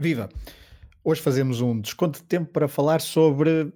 [0.00, 0.30] Viva!
[1.04, 3.70] Hoje fazemos um desconto de tempo para falar sobre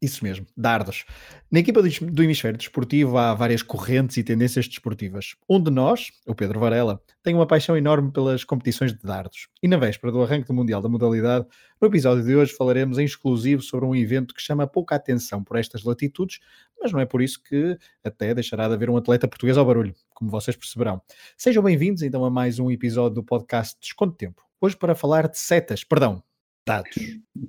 [0.00, 1.04] isso mesmo, dardos.
[1.50, 5.34] Na equipa do Hemisfério Desportivo há várias correntes e tendências desportivas.
[5.50, 9.48] Um de nós, o Pedro Varela, tem uma paixão enorme pelas competições de dardos.
[9.60, 11.46] E na véspera do arranque do Mundial da modalidade,
[11.80, 15.56] no episódio de hoje falaremos em exclusivo sobre um evento que chama pouca atenção por
[15.56, 16.38] estas latitudes,
[16.80, 19.96] mas não é por isso que até deixará de haver um atleta português ao barulho,
[20.10, 21.02] como vocês perceberão.
[21.36, 24.44] Sejam bem-vindos então a mais um episódio do podcast Desconto de Tempo.
[24.64, 26.22] Hoje para falar de setas, perdão,
[26.66, 26.96] dados.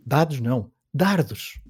[0.05, 1.61] Dados não, dardos.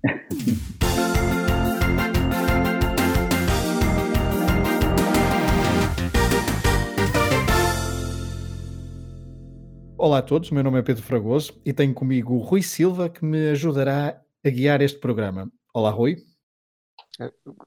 [9.95, 13.23] Olá a todos, meu nome é Pedro Fragoso e tenho comigo o Rui Silva que
[13.23, 15.47] me ajudará a guiar este programa.
[15.71, 16.17] Olá, Rui.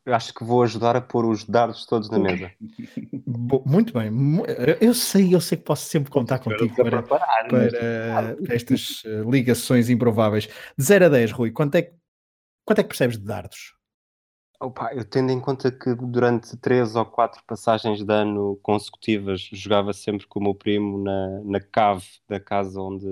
[0.05, 2.53] Eu acho que vou ajudar a pôr os dardos todos na mesa.
[3.67, 4.45] Muito bem, mu-
[4.81, 9.23] eu sei, eu sei que posso sempre contar contigo para, preparar, para, para estas eh,
[9.31, 10.47] ligações improváveis.
[10.77, 11.95] De 0 a 10, Rui, quanto é, que-
[12.65, 13.75] quanto é que percebes de dardos?
[14.61, 19.93] Opa, eu tendo em conta que durante três ou quatro passagens de ano consecutivas jogava
[19.93, 23.07] sempre com o meu primo na, na cave da casa onde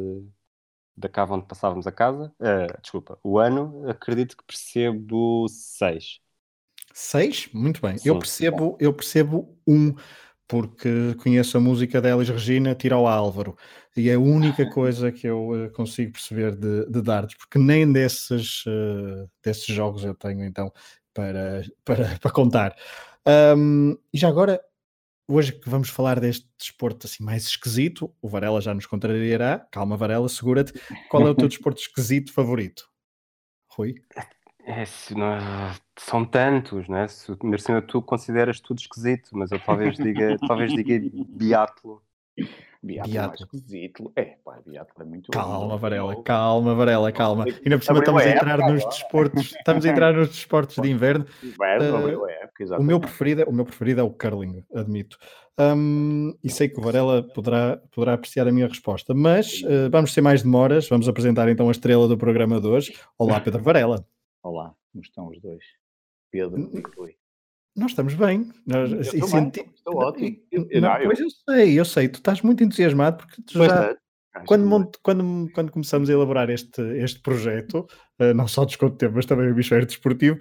[0.97, 6.21] da cave onde passávamos a casa, eh, desculpa, o ano, acredito que percebo seis.
[6.97, 7.51] 6?
[7.53, 7.97] Muito bem.
[8.03, 9.95] Eu percebo, eu percebo um,
[10.49, 13.55] porque conheço a música da Elis Regina, Tira ao Álvaro,
[13.95, 17.93] e é a única coisa que eu eh, consigo perceber de, de dardos, porque nem
[17.93, 20.73] desses, eh, desses jogos eu tenho então
[21.13, 22.75] para, para, para contar.
[23.27, 24.59] Ahm, e já agora,
[25.29, 29.67] hoje que vamos falar deste desporto assim mais esquisito, o Varela já nos contrariará.
[29.71, 30.73] Calma, Varela, segura-te.
[31.11, 32.89] Qual é o teu desporto esquisito favorito?
[33.69, 33.97] Rui?
[34.65, 37.09] É, se não- são tantos, né?
[37.09, 42.03] Se, ainda cima tu consideras tudo esquisito, mas eu talvez diga, talvez diga biatlo.
[42.83, 43.35] Biatlo é Biatlo.
[43.35, 44.13] esquisito.
[44.15, 46.75] É, pá, biatlo é muito Calma, Varela, calma.
[46.75, 47.43] Varela, calma.
[47.43, 48.97] Abriu Ainda por cima estamos a entrar época nos agora.
[48.97, 51.27] desportos, estamos a entrar nos desportos de inverno.
[51.43, 54.65] Inverno, Eh, abriu a época, O meu preferido, é- o meu preferido é o curling,
[54.75, 55.19] admito.
[55.59, 60.13] Hum, e sei que o Varela poderá, poderá apreciar a minha resposta, mas eh, vamos
[60.13, 62.95] ser mais demoras, vamos apresentar então a estrela do programa de hoje.
[63.19, 64.07] Olá, Pedro Varela.
[64.43, 65.65] Olá, como estão os dois?
[66.31, 67.15] Pedro e Rui.
[67.77, 68.49] Nós estamos bem.
[68.67, 70.37] Nós, Eu e estou bem, senti- estou ótimo.
[70.51, 73.65] Eu- eu- Não, eu- pois eu sei, eu sei, tu estás muito entusiasmado porque tu
[73.65, 73.91] já.
[74.35, 77.87] Acho quando, quando, quando começamos a elaborar este, este projeto,
[78.19, 80.39] eh, não só desconto de tempo, mas também o Hemisfério Desportivo,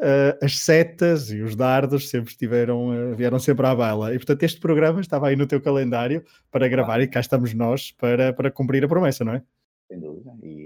[0.00, 4.12] eh, as setas e os dardos sempre estiveram, eh, vieram sempre à baila.
[4.12, 7.92] E portanto, este programa estava aí no teu calendário para gravar e cá estamos nós
[7.92, 9.42] para, para cumprir a promessa, não é?
[9.88, 10.32] Sem dúvida.
[10.42, 10.65] E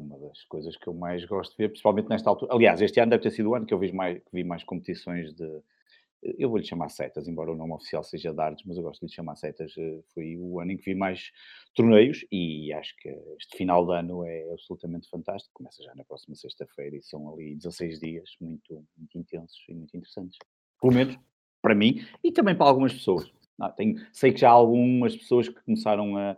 [0.00, 2.52] uma das coisas que eu mais gosto de ver, principalmente nesta altura.
[2.54, 5.34] Aliás, este ano deve ter sido o ano que eu vi mais, vi mais competições
[5.34, 5.62] de.
[6.36, 9.12] Eu vou-lhe chamar setas, embora o nome oficial seja dardos, mas eu gosto de lhe
[9.12, 9.72] chamar setas.
[9.78, 11.30] eh, Foi o ano em que vi mais
[11.74, 15.52] torneios e acho que este final de ano é absolutamente fantástico.
[15.54, 19.96] Começa já na próxima sexta-feira e são ali 16 dias muito, muito intensos e muito
[19.96, 20.36] interessantes.
[20.80, 21.16] Pelo menos
[21.62, 23.30] para mim e também para algumas pessoas.
[23.60, 26.36] Ah, tenho- sei que já há algumas pessoas que começaram a,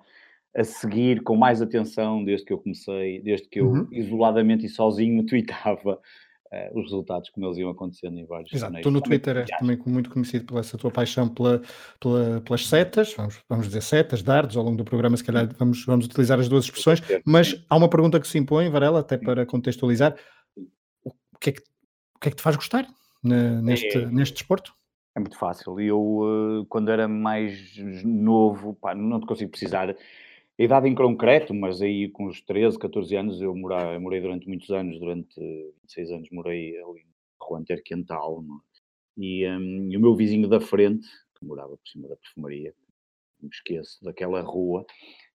[0.56, 3.88] a seguir com mais atenção desde que eu comecei, desde que eu Uhum.
[3.92, 6.00] isoladamente e sozinho tweetava
[6.52, 8.84] eh, os resultados como eles iam acontecendo em vários Exato, torneios.
[8.84, 9.60] tu no Twitter és viagens.
[9.60, 11.62] também muito conhecido pela essa tua paixão pela,
[12.00, 15.84] pela- pelas setas, vamos, vamos dizer setas, dardos, ao longo do programa se calhar vamos,
[15.84, 19.46] vamos utilizar as duas expressões, mas há uma pergunta que se impõe, Varela, até para
[19.46, 20.16] contextualizar,
[21.04, 21.60] o que é que,
[22.16, 22.88] o que, é que te faz gostar
[23.22, 24.06] ne- neste, É.
[24.06, 24.74] neste desporto?
[25.16, 25.78] É muito fácil.
[25.80, 29.94] Eu, eh, quando era mais novo, pá, não te consigo precisar
[30.60, 34.20] a idade em concreto, mas aí com os 13, 14 anos eu morava, eu morei
[34.20, 38.60] durante muitos anos, durante 26 anos morei ali em Juan Ter Quental, não é?
[39.16, 42.74] e, hum, e o meu vizinho da frente, que morava por cima da perfumaria,
[43.40, 44.84] não me esqueço daquela rua,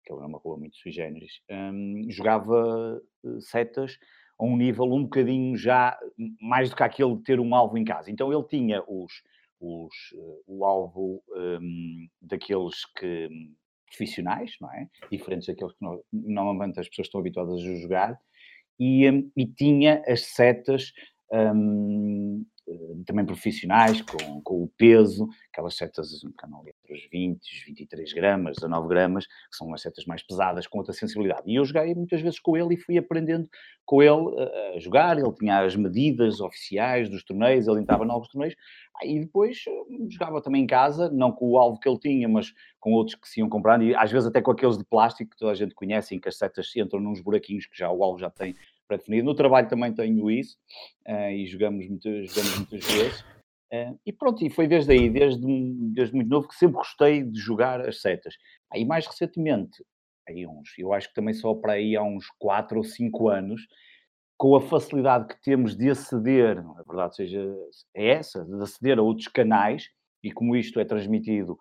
[0.03, 3.99] que era uma rua muito sui generis, hum, jogava eh, setas
[4.39, 5.95] a um nível um bocadinho já
[6.41, 8.09] mais do que aquele de ter um alvo em casa.
[8.09, 9.21] Então ele tinha os,
[9.59, 13.53] os, eh, o alvo hum, daqueles que hum,
[13.96, 14.88] profissionais, não é?
[15.12, 18.19] Diferentes daqueles que no- normalmente as pessoas estão habituadas a jogar,
[18.80, 20.92] e, hum, e tinha as setas
[21.31, 27.10] hum, eh, também profissionais, com, com o peso, aquelas setas que andam ali entre os
[27.12, 31.44] 20, os 23 gramas, 19 gramas, que são as setas mais pesadas, com outra sensibilidade.
[31.48, 33.50] E eu joguei muitas vezes com ele e fui aprendendo
[33.86, 35.18] com ele eh, a jogar.
[35.18, 38.56] Ele tinha as medidas oficiais dos torneios, ele entrava novos torneios.
[39.04, 39.72] E depois eh,
[40.10, 43.27] jogava também em casa, não com o alvo que ele tinha, mas com outros que
[43.27, 45.75] se iam comprando, e às vezes até com aqueles de plástico que toda a gente
[45.75, 48.56] conhece, em que as setas entram nos buraquinhos que já o alvo já tem
[48.91, 49.25] pré-definido.
[49.25, 50.57] No trabalho também tenho isso,
[51.05, 53.25] eh, e jogamos, muitas jogamos muitas vezes.
[53.71, 55.45] Eh, e pronto, e foi desde aí, desde,
[55.93, 58.35] desde muito novo, que sempre gostei de jogar as setas.
[58.71, 59.83] Aí mais recentemente
[60.27, 63.67] aí uns, eu acho que também só para aí há uns 4 ou 5 anos,
[64.38, 67.55] com a facilidade que temos de aceder, a verdade seja
[67.95, 69.89] é essa, de aceder a outros canais,
[70.23, 71.57] e como isto é transmitido,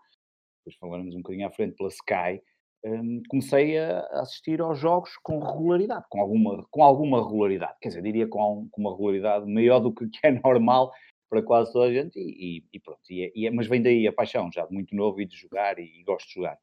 [0.59, 2.43] depois falaremos um bocadinho à frente pela Sky,
[2.85, 8.03] um, comecei a assistir aos jogos com regularidade, com alguma, com alguma regularidade, quer dizer,
[8.03, 10.93] diria com, com uma regularidade maior do que, é normal
[11.29, 13.81] para quase toda a gente, e, e, e pronto, e é, e é, mas vem
[13.81, 16.59] daí a paixão, já de muito novo e de jogar, e, e gosto de jogar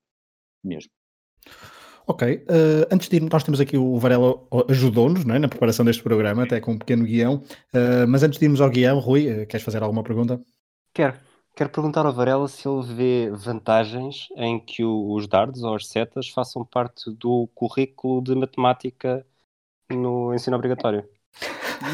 [0.64, 0.92] mesmo.
[2.06, 4.36] Ok, uh, antes de ir, nós temos aqui o Varela
[4.70, 7.44] ajudou-nos é, na preparação deste programa, até com um pequeno guião,
[7.74, 10.42] uh, mas antes de irmos ao guião, Rui, uh, queres fazer alguma pergunta?
[10.94, 11.20] Quero.
[11.58, 15.88] Quero perguntar ao Varela se ele vê vantagens em que o, os dardos ou as
[15.88, 19.26] setas façam parte do currículo de matemática
[19.90, 21.04] no ensino obrigatório.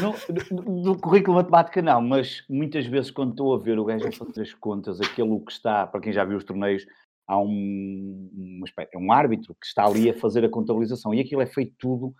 [0.02, 4.06] No, do currículo de matemática não, mas muitas vezes quando estou a ver o gajo
[4.06, 6.84] a fazer as contas, aquilo que está, para quem já viu os torneios,
[7.26, 8.64] há um, um,
[8.96, 12.14] um árbitro que está ali a fazer a contabilização e aquilo é feito tudo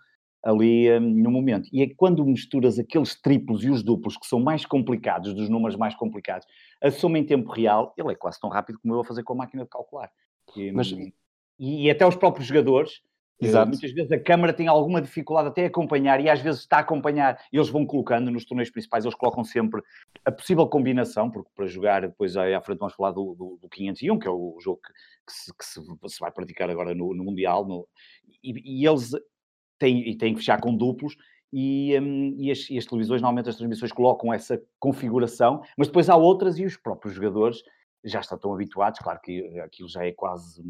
[0.45, 1.67] ali um, no momento.
[1.73, 5.75] E é quando misturas aqueles triplos e os duplos que são mais complicados, dos números
[5.75, 6.47] mais complicados,
[6.81, 9.33] a soma em tempo real, ele é quase tão rápido como eu a fazer com
[9.33, 10.11] a máquina de calcular.
[10.55, 10.91] E, Mas...
[10.91, 11.13] e,
[11.57, 13.01] e até os próprios jogadores,
[13.41, 13.69] eh, Exato.
[13.69, 16.81] muitas vezes a câmara tem alguma dificuldade até a acompanhar e às vezes está a
[16.81, 19.81] acompanhar e eles vão colocando nos torneios principais, eles colocam sempre
[20.23, 24.19] a possível combinação, porque para jogar, depois à frente vamos falar do, do, do 501,
[24.19, 24.93] que é o jogo que,
[25.25, 25.81] que, se, que se,
[26.15, 27.87] se, vai praticar agora no, no Mundial, no,
[28.43, 29.11] e, e, eles
[29.77, 31.15] têm, e têm que fechar com duplos,
[31.51, 36.09] e, um, e, as, e, as, televisões, normalmente as transmissões colocam essa configuração, mas depois
[36.09, 37.63] há outras e os próprios jogadores
[38.03, 40.61] já estão tão habituados, claro que aquilo já é quase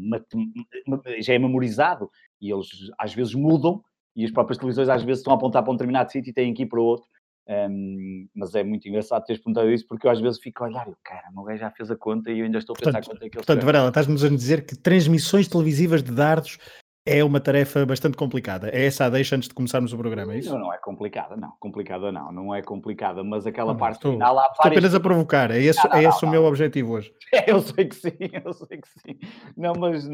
[1.18, 2.10] já é memorizado
[2.40, 2.68] e eles
[2.98, 3.82] às vezes mudam
[4.14, 6.54] e as próprias televisões às vezes estão a apontar para um determinado sítio e têm
[6.54, 7.06] que ir para outro.
[7.48, 10.88] Um, mas é muito engraçado teres perguntado isso porque eu às vezes fico a olhar
[10.88, 13.06] e cara, o gajo já fez a conta e eu ainda estou a pensar portanto,
[13.06, 16.58] quanto é que ele Portanto, Varela, estás-nos a dizer que transmissões televisivas de dardos
[17.06, 18.68] é uma tarefa bastante complicada.
[18.68, 20.52] É essa a deixa antes de começarmos o programa, é isso?
[20.52, 21.52] Não, não é complicada, não.
[21.60, 24.52] Complicada não, não é complicada, mas aquela não, parte estou, final há várias...
[24.54, 27.14] Estou apenas a provocar, é esse, não, não, é esse o meu objetivo hoje.
[27.32, 29.18] É, eu sei que sim, eu sei que sim.
[29.56, 30.12] Não, mas uh,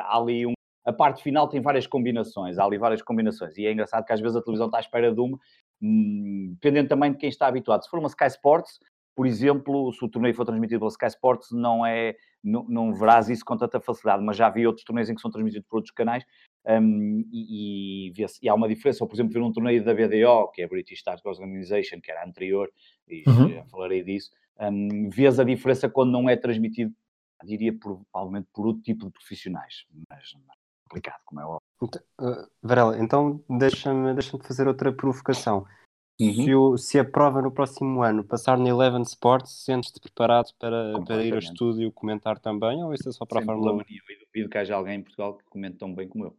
[0.00, 0.52] há ali um...
[0.84, 4.20] A parte final tem várias combinações, há ali várias combinações, e é engraçado que às
[4.20, 5.38] vezes a televisão está à espera de uma,
[5.82, 7.82] hum, dependendo também de quem está habituado.
[7.82, 8.78] Se for uma Sky Sports,
[9.18, 13.28] por exemplo, se o torneio for transmitido pela Sky Sports, não é, não, não verás
[13.28, 15.92] isso com tanta facilidade, mas já vi outros torneios em que são transmitidos por outros
[15.92, 16.24] canais
[16.64, 20.52] um, e, e, e, há uma diferença, ou por exemplo, ver um torneio da BDO,
[20.52, 22.70] que é a British Stars Organization, que era anterior,
[23.08, 23.48] e uhum.
[23.48, 24.30] já falarei disso,
[24.60, 26.94] um, vês a diferença quando não é transmitido,
[27.42, 31.60] diria, provavelmente por outro tipo de profissionais, mas, mas complicado, como é óbvio.
[31.82, 35.66] Então, uh, Varela, então deixa-me deixa fazer outra provocação.
[36.20, 36.34] Uhum.
[36.34, 41.00] Se, o, se, a prova no próximo ano passar no Eleven Sports, sentes-te preparado para,
[41.06, 43.78] para ir ao estúdio comentar também, ou isso é só para Sem a Fórmula 1?
[43.78, 46.36] Eu duvido que haja alguém em Portugal que comente tão bem como eu.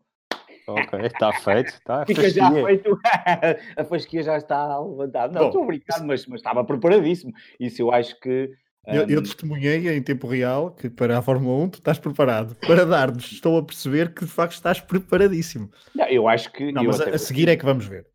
[0.67, 1.69] Ok, está feito.
[1.69, 2.99] Está Fica já feito.
[3.77, 5.39] a fasquia já está levantada.
[5.39, 7.33] Não, estou a brincar, mas, mas estava preparadíssimo.
[7.59, 8.51] Isso eu acho que.
[8.87, 8.93] Um...
[8.93, 12.55] Eu, eu, testemunhei em tempo real que para a Fórmula 1 tu estás preparado.
[12.55, 15.71] Para dar-nos, estou a perceber que de facto estás preparadíssimo.
[15.95, 16.71] Não, eu acho que.
[16.71, 18.05] Não, mas a, a seguir é que vamos ver.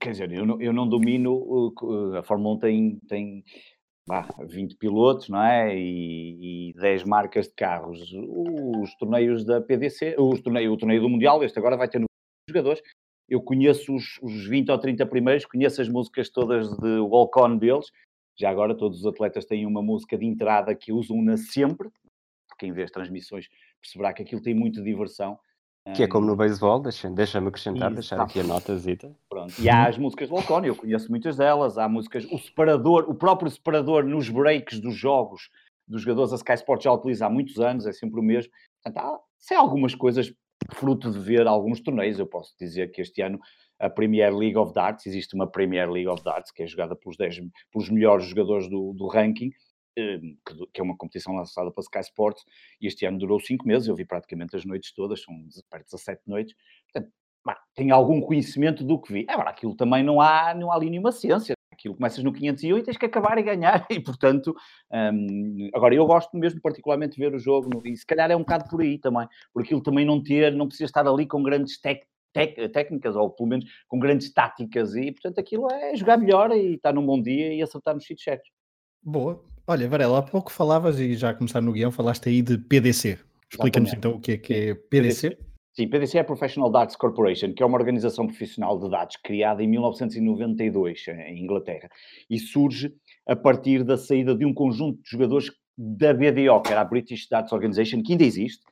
[0.00, 1.72] Quer dizer, eu não, eu não domino.
[2.16, 3.44] A Fórmula 1 tem, tem
[4.06, 5.76] bah, 20 pilotos, não é?
[5.76, 8.00] E, e 10 marcas de carros.
[8.12, 12.02] Os torneios da PDC, os torneio, o torneio do Mundial, este agora vai ter
[12.48, 12.80] jogadores.
[13.28, 17.90] Eu conheço os, os 20 ou 30 primeiros, conheço as músicas todas de walk-on deles.
[18.38, 21.88] Já agora todos os atletas têm uma música de entrada que usam na sempre.
[22.58, 23.48] Quem vê as transmissões
[23.80, 25.38] perceberá que aquilo tem muita diversão.
[25.92, 29.14] Que é como no beisebol, deixa-me deixa acrescentar, Isso, deixar aqui a notazita.
[29.28, 29.52] Pronto.
[29.60, 33.14] E há as músicas do Walcone, eu conheço muitas delas, há músicas, o separador, o
[33.14, 35.50] próprio separador nos breaks dos jogos
[35.86, 38.50] dos jogadores, a Sky Sport já utiliza há muitos anos, é sempre o mesmo.
[38.82, 40.32] Portanto, há, se há algumas coisas
[40.72, 43.38] fruto de ver alguns torneios, eu posso dizer que este ano
[43.78, 47.16] a Premier League of Darts, existe uma Premier League of Darts que é jogada pelos,
[47.16, 49.52] 10, pelos melhores jogadores do, do ranking,
[49.94, 52.44] que é uma competição lançada pela Sky Sports,
[52.80, 55.34] e este ano durou cinco meses, eu vi praticamente as noites todas, são
[55.70, 56.54] perto de 17 noites,
[56.92, 57.12] portanto,
[57.74, 59.26] tenho algum conhecimento do que vi.
[59.28, 62.82] Agora, aquilo também não há, não há ali nenhuma ciência, aquilo começas no 501 e
[62.82, 64.54] tens que acabar e ganhar, e portanto,
[64.90, 68.40] um, agora eu gosto mesmo particularmente de ver o jogo, e se calhar é um
[68.40, 71.80] bocado por aí também, por aquilo também não ter, não precisa estar ali com grandes
[71.80, 72.10] técnicas,
[72.72, 76.92] técnicas, ou pelo menos com grandes táticas, e portanto aquilo é jogar melhor e estar
[76.92, 78.50] num bom dia e acertar nos sítios certos.
[79.00, 82.58] Boa, Olha, Varela, há pouco falavas e já a começar no guião, falaste aí de
[82.58, 83.18] PDC.
[83.50, 85.38] Explica-nos então o que é que é PDC.
[85.72, 89.62] Sim, PDC é a Professional Darts Corporation, que é uma organização profissional de dados criada
[89.62, 91.88] em 1992 em Inglaterra
[92.28, 92.94] e surge
[93.26, 97.26] a partir da saída de um conjunto de jogadores da BDO, que era a British
[97.28, 98.62] Darts Organization, que ainda existe,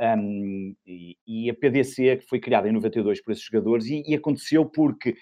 [0.00, 4.14] Um, e, e, a PDC que foi criada em 92 por esses jogadores e, e
[4.14, 5.14] aconteceu porque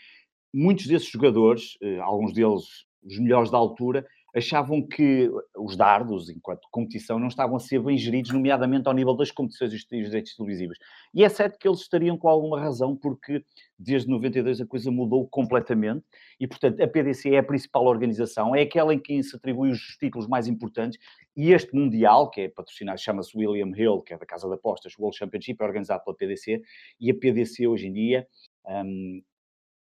[0.54, 6.68] muitos desses jogadores, uh, alguns deles os melhores da altura, achavam que os dardos, enquanto
[6.70, 10.36] competição, não estavam a ser bem geridos, nomeadamente ao nível das competições e dos direitos
[10.36, 10.78] televisivos.
[11.12, 13.44] E é certo que eles estariam com alguma razão, porque
[13.78, 16.04] desde 92 a coisa mudou completamente,
[16.38, 19.96] e portanto a PDC é a principal organização, é aquela em que se atribui os
[19.98, 20.98] títulos mais importantes,
[21.36, 24.94] e este Mundial, que é patrocinado, chama-se William Hill, que é da Casa de Apostas,
[24.98, 26.62] o World Championship, é organizado pela PDC,
[27.00, 28.26] e a PDC hoje em dia
[28.66, 29.22] um,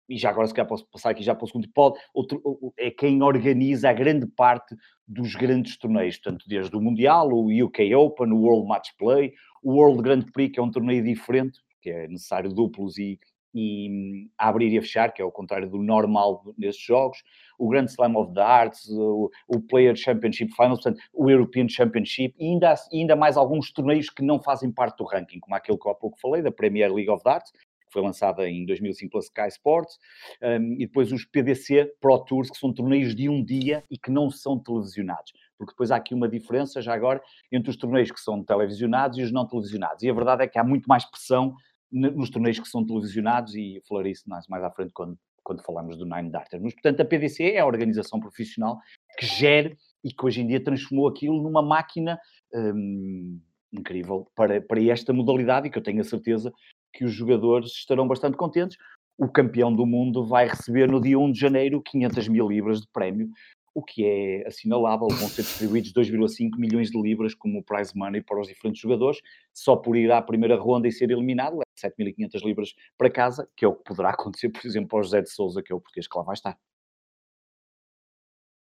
[0.10, 1.70] e já agora se calhar posso passar aqui já para o segundo,
[2.14, 4.76] outro, é quem organiza a grande parte
[5.08, 9.34] dos grandes torneios, portanto, desde o Mundial, o UK Open, o World Match Play,
[9.64, 13.20] o World Grand Prix, que é um torneio diferente, que é necessário duplos e,
[13.54, 17.24] e hum, abrir e a fechar, que é o contrário do normal nesses jogos,
[17.58, 22.36] o Grand Slam of the Arts, o, o Player Championship Finals, portanto, o European Championship,
[22.38, 25.88] e ainda, ainda mais alguns torneios que não fazem parte do ranking, como aquele que
[25.88, 27.52] eu há pouco falei, da Premier League of Darts,
[27.88, 29.98] que foi lançada em 2005 pela Sky Sports,
[30.42, 34.12] um, e depois os PDC Pro Tours, que são torneios de um dia e que
[34.12, 35.32] não são televisionados.
[35.58, 39.24] Porque depois há aqui uma diferença, já agora, entre os torneios que são televisionados e
[39.24, 40.04] os não televisionados.
[40.04, 41.56] E a verdade é que há muito mais pressão
[41.92, 45.98] nos torneios que são televisionados, e falarei isso mais, mais à frente quando, quando falamos
[45.98, 46.62] do Nine Darter.
[46.62, 48.78] Mas, portanto, a PDC é a organização profissional
[49.18, 52.20] que gere e que hoje em dia transformou aquilo numa máquina
[52.54, 53.40] hum,
[53.72, 56.52] incrível para, para esta modalidade e que eu tenho a certeza
[56.98, 58.76] que os jogadores estarão bastante contentes.
[59.20, 62.88] O campeão do mundo vai receber no dia 1 de janeiro 500 mil libras de
[62.88, 63.30] prémio,
[63.74, 65.08] o que é assinalável.
[65.08, 69.22] Vão ser distribuídos 2,5 milhões de libras como prize money para os diferentes jogadores,
[69.54, 73.64] só por ir à primeira ronda e ser eliminado, é 7.500 libras para casa, que
[73.64, 76.08] é o que poderá acontecer, por exemplo, ao José de Souza, que é o português
[76.08, 76.58] que lá vai estar.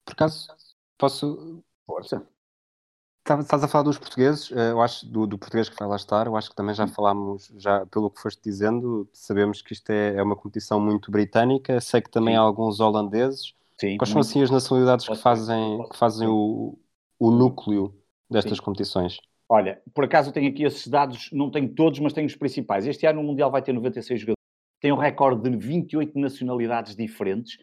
[0.06, 0.48] Por acaso,
[0.98, 1.62] posso.
[1.84, 2.26] Força.
[3.24, 6.26] Estás a falar dos portugueses, eh, eu acho, do, do, português que vai lá estar,
[6.26, 10.16] eu acho que também já falámos, já pelo que foste dizendo, sabemos que isto é,
[10.16, 12.38] é uma competição muito britânica, sei que também Sim.
[12.38, 13.54] há alguns holandeses.
[13.78, 16.76] Sim, Quais são assim as nacionalidades que fazem, que fazem o,
[17.16, 17.94] o núcleo
[18.28, 18.64] destas Sim.
[18.64, 19.18] competições?
[19.48, 22.88] Olha, por acaso eu tenho aqui esses dados, não tenho todos, mas tenho os principais.
[22.88, 24.42] Este ano o Mundial vai ter 96 jogadores,
[24.80, 27.56] tem um recorde de 28 nacionalidades diferentes.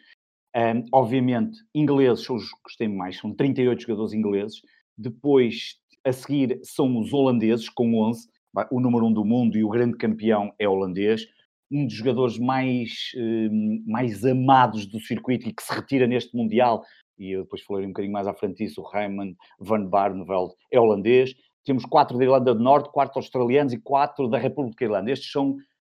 [0.55, 4.61] Um, obviamente, ingleses são os que têm mais, são 38 jogadores ingleses
[4.99, 8.27] depois, a seguir, são os holandeses, com 11.
[8.69, 11.25] O número 1 um do mundo e o grande campeão é holandês.
[11.71, 16.83] Um dos jogadores mais, hum, mais amados do circuito e que se retira neste Mundial,
[17.17, 20.79] e eu depois falarei um bocadinho mais à frente disso, o Raymond van Barneveld é
[20.79, 21.33] holandês.
[21.63, 25.11] Temos quatro da Irlanda do Norte, quatro australianos e quatro da República Irlanda.
[25.11, 25.57] Estes são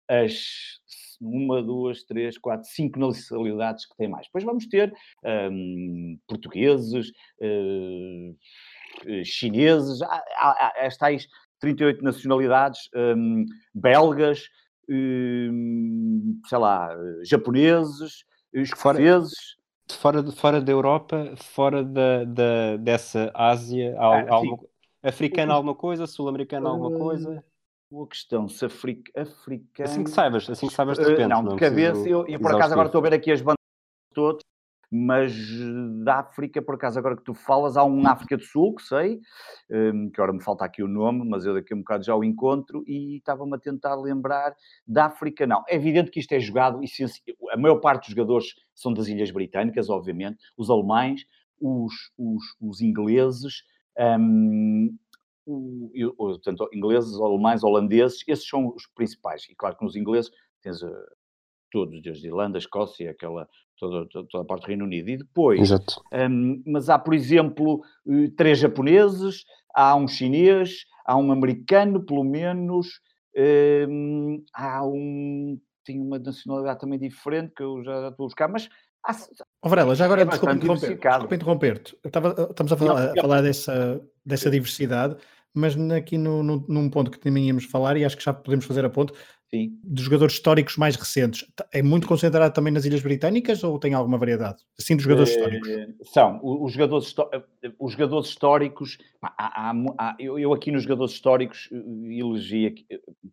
[0.10, 0.80] as
[1.22, 4.28] uma, duas, três, quatro, cinco nacionalidades que tem mais.
[4.28, 4.94] Depois vamos ter
[5.52, 8.34] um, portugueses, eh,
[9.24, 11.28] chineses, há, há, há as tais
[11.60, 14.50] 38 nacionalidades, um, belgas,
[14.90, 16.90] um, sei lá,
[17.24, 19.58] japoneses, escoceses.
[19.90, 24.60] Fora, fora, fora da Europa, fora da, da, dessa Ásia, ah, alguma,
[25.04, 27.44] africana alguma coisa, sul-americana alguma coisa?
[27.92, 29.90] Boa questão, se africa, africano...
[29.90, 31.26] Assim que saibas, assim que saibas de repente.
[31.26, 33.58] Uh, não, de cabeça, eu, eu por acaso agora estou a ver aqui as bandas
[34.14, 34.44] todas,
[34.92, 38.76] mas eh, da África, por acaso, agora que tu falas, há um África do Sul,
[38.76, 39.20] que sei,
[39.70, 42.16] um, que agora me falta aqui o nome, mas eu daqui a um bocado já
[42.16, 44.56] o encontro, e estava-me a tentar lembrar
[44.88, 45.64] da África, não.
[45.68, 46.80] É evidente que isto é jogado,
[47.52, 51.26] a maior parte dos jogadores são das Ilhas Britânicas, obviamente, os alemães,
[51.62, 53.64] os, os, os ingleses,
[54.20, 54.98] um,
[55.46, 59.48] o, portanto, ingleses, alemães, holandeses, esses são os principais.
[59.50, 60.32] E claro que nos ingleses
[60.62, 60.90] tens uh,
[61.70, 63.48] todos, desde Irlanda, Escócia, aquela
[63.80, 65.10] toda, toda a parte do Reino Unido.
[65.10, 71.32] E depois, um, mas há, por exemplo, eh, três japoneses, há um chinês, há um
[71.32, 72.88] americano, pelo menos,
[73.88, 75.60] um, há um.
[75.86, 78.70] Tem uma nacionalidade também diferente que eu já estou a buscar, mas
[79.04, 79.16] há,
[79.64, 81.98] oh, Varela, já agora é desculpa interromper-te.
[82.06, 85.16] Interromper estamos a falar, a falar dessa, dessa diversidade,
[85.60, 88.66] mas aqui no, no, num ponto que também íamos falar, e acho que já podemos
[88.66, 89.14] fazer a ponto,
[89.50, 89.80] Sim.
[89.84, 91.46] dos jogadores históricos mais recentes.
[91.74, 94.64] É muito concentrado também nas Ilhas Britânicas ou tem alguma variedade?
[94.80, 95.68] Assim, dos jogadores históricos?
[95.70, 96.40] Eh, são.
[96.44, 102.20] Os jogadores, eh, os jogadores históricos, há, há, há, eu, aqui nos jogadores históricos eh,
[102.20, 102.86] elegi,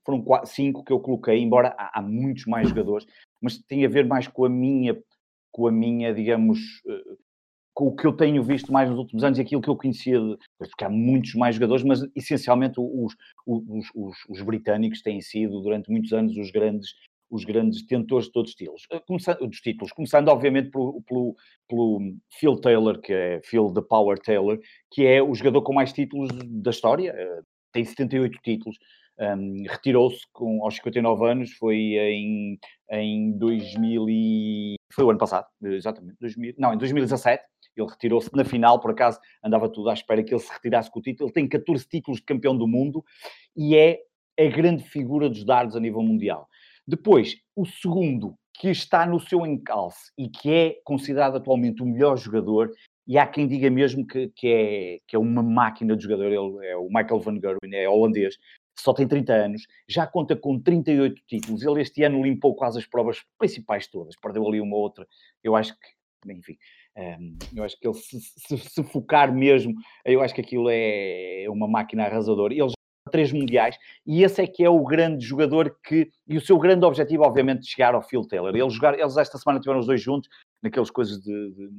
[0.04, 3.06] foram quatro, cinco que eu coloquei, embora há, muitos mais jogadores,
[3.40, 4.96] mas tem a ver mais com a minha,
[5.52, 6.58] com a minha, digamos,
[7.76, 10.18] com o que eu tenho visto mais nos últimos anos e aquilo que eu conhecia,
[10.18, 13.14] de, porque há muitos mais jogadores, mas essencialmente os,
[13.46, 16.94] os, os, os, britânicos têm sido durante muitos anos os grandes,
[17.30, 18.86] os grandes tentores de todos os títulos.
[18.90, 21.36] Eh, começando, dos títulos, começando obviamente pelo, pelo,
[21.68, 22.00] pelo,
[22.40, 24.58] Phil Taylor, que é Phil the Power Taylor,
[24.90, 27.40] que é o jogador com mais títulos da história, eh,
[27.74, 28.78] tem 78 títulos.
[29.18, 30.20] Um, retirou-se
[30.62, 32.58] aos 59 anos, foi em,
[32.90, 34.74] em 2000 e...
[34.92, 37.42] foi o ano passado, exatamente, 2000, não, em 2017,
[37.76, 40.98] ele retirou-se na final, por acaso andava tudo à espera que ele se retirasse com
[40.98, 43.04] o título, ele tem 14 títulos de campeão do mundo
[43.56, 44.00] e é
[44.38, 46.48] a grande figura dos dardos a nível mundial.
[46.86, 52.16] Depois, o segundo, que está no seu encalce e que é considerado atualmente o melhor
[52.16, 52.70] jogador,
[53.06, 56.66] e há quem diga mesmo que, que, é, que é uma máquina de jogador, ele
[56.66, 58.36] é o Michael Van Gerwen, é holandês,
[58.78, 62.86] só tem 30 anos, já conta com 38 títulos, ele este ano limpou quase as
[62.86, 65.06] provas principais todas, perdeu ali uma outra,
[65.42, 66.56] eu acho que, enfim,
[66.96, 71.44] ehm, eu acho que ele se, se, se, focar mesmo, eu acho que aquilo é,
[71.44, 72.76] é uma máquina arrasadora, ele
[73.10, 76.84] três mundiais, e esse é que é o grande jogador que, e o seu grande
[76.84, 78.54] objetivo, obviamente, de chegar ao Phil Taylor.
[78.54, 80.28] Eles, jogaram, eles esta semana tiveram os dois juntos,
[80.62, 81.70] naquelas coisas de, de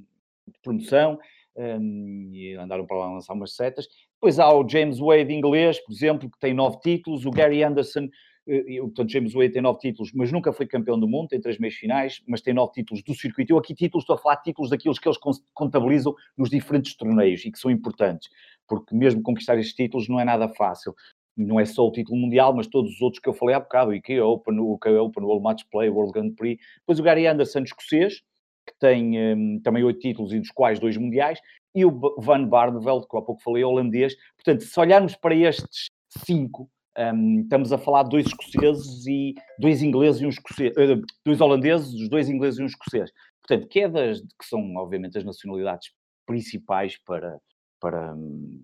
[0.62, 1.20] promoção,
[1.58, 3.88] um, e andaram para lá lançar umas setas.
[4.14, 8.08] Depois há o James Wade inglês, por exemplo, que tem nove títulos, o Gary Anderson,
[8.48, 11.58] eh, portanto, James Wade tem nove títulos, mas nunca foi campeão do mundo, tem três
[11.58, 13.52] meios finais, mas tem nove títulos do circuito.
[13.52, 15.18] Eu aqui títulos, estou a falar de títulos daqueles que eles
[15.54, 18.30] contabilizam nos diferentes torneios e que são importantes,
[18.68, 20.94] porque mesmo conquistar estes títulos não é nada fácil
[21.38, 23.92] não é só o título mundial, mas todos os outros que eu falei há bocado,
[23.92, 26.60] o IKEA Open, o IKEA Open, o World Match Play, o World Grand Prix.
[26.80, 28.24] Depois o Gary Anderson, escocês,
[28.68, 31.40] que tem um, também oito títulos e dos quais dois mundiais,
[31.74, 34.16] e o Van Barneveld, que há pouco falei, holandês.
[34.36, 35.88] Portanto, se olharmos para estes
[36.26, 41.02] cinco, um, estamos a falar de dois escoceses e dois ingleses e um escocês, uh,
[41.26, 43.12] dois holandeses, dois ingleses e um escocês.
[43.42, 45.92] Portanto, que, é que são, obviamente, as nacionalidades
[46.26, 47.40] principais para,
[47.80, 48.64] para, hum,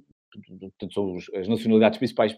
[0.60, 2.38] portanto, são as nacionalidades principais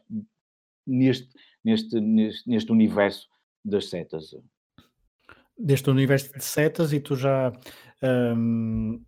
[0.85, 1.29] neste,
[1.63, 3.27] neste, neste, neste universo
[3.63, 4.35] das setas.
[5.57, 7.51] Deste universo de setas, e tu já.
[8.03, 9.01] Um,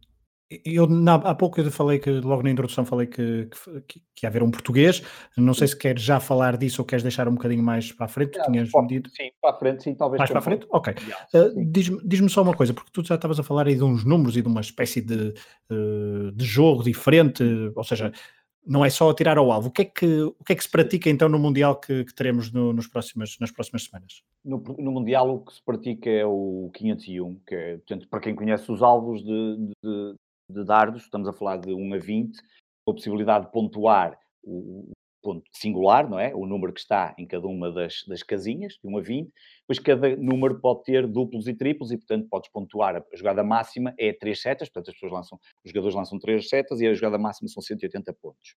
[0.63, 3.49] eu na, há pouco eu falei que, logo na introdução, falei que,
[3.85, 5.03] que, que ia haver um português.
[5.35, 8.09] Não sei se queres já falar disso ou queres deixar um bocadinho mais para a
[8.09, 8.39] frente.
[8.39, 9.09] É, tinhas pode, dito...
[9.09, 10.19] Sim, para a frente, sim, talvez.
[10.19, 10.65] Mais para a frente?
[10.69, 10.93] Ok.
[11.33, 14.05] Uh, Diz-me diz só uma coisa, porque tu já estavas a falar aí de uns
[14.05, 15.33] números e de uma espécie de,
[15.69, 17.43] uh, de jogo diferente,
[17.75, 18.13] ou seja,
[18.67, 19.69] não é só atirar ao alvo.
[19.69, 22.13] O que é que, o que, é que se pratica então no Mundial que, que
[22.13, 24.21] teremos no, nos próximas, nas próximas semanas?
[24.43, 28.35] No, no, Mundial o que se pratica é o 501, que é, portanto, para quem
[28.35, 30.15] conhece os alvos de, de,
[30.51, 34.91] de dardos, estamos a falar de 1 a 20, a possibilidade de pontuar o,
[35.27, 36.33] ponto singular, não é?
[36.33, 39.33] O número que está em cada uma das, das casinhas, de 1 a 20,
[39.67, 42.95] pois cada número pode ter duplos e triplos e, portanto, podes pontuar.
[42.95, 46.79] A jogada máxima é 3 setas, portanto, as pessoas lançam, os jogadores lançam 3 setas
[46.79, 48.55] e a jogada máxima são 180 pontos.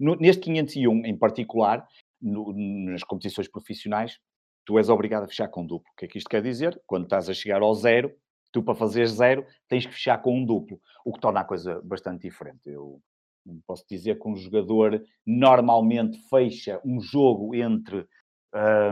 [0.00, 1.86] No, neste 501, em particular,
[2.18, 2.54] no,
[2.90, 4.18] nas competições profissionais,
[4.64, 5.92] tu és obrigado a fechar com duplo.
[5.92, 6.80] O que é que isto quer dizer?
[6.86, 8.10] Quando estás a chegar ao zero,
[8.50, 11.78] tu para fazer zero tens que fechar com um duplo, o que torna a coisa
[11.82, 12.70] bastante diferente.
[12.70, 13.02] Eu
[13.66, 18.06] posso dizer que um jogador normalmente fecha um jogo entre,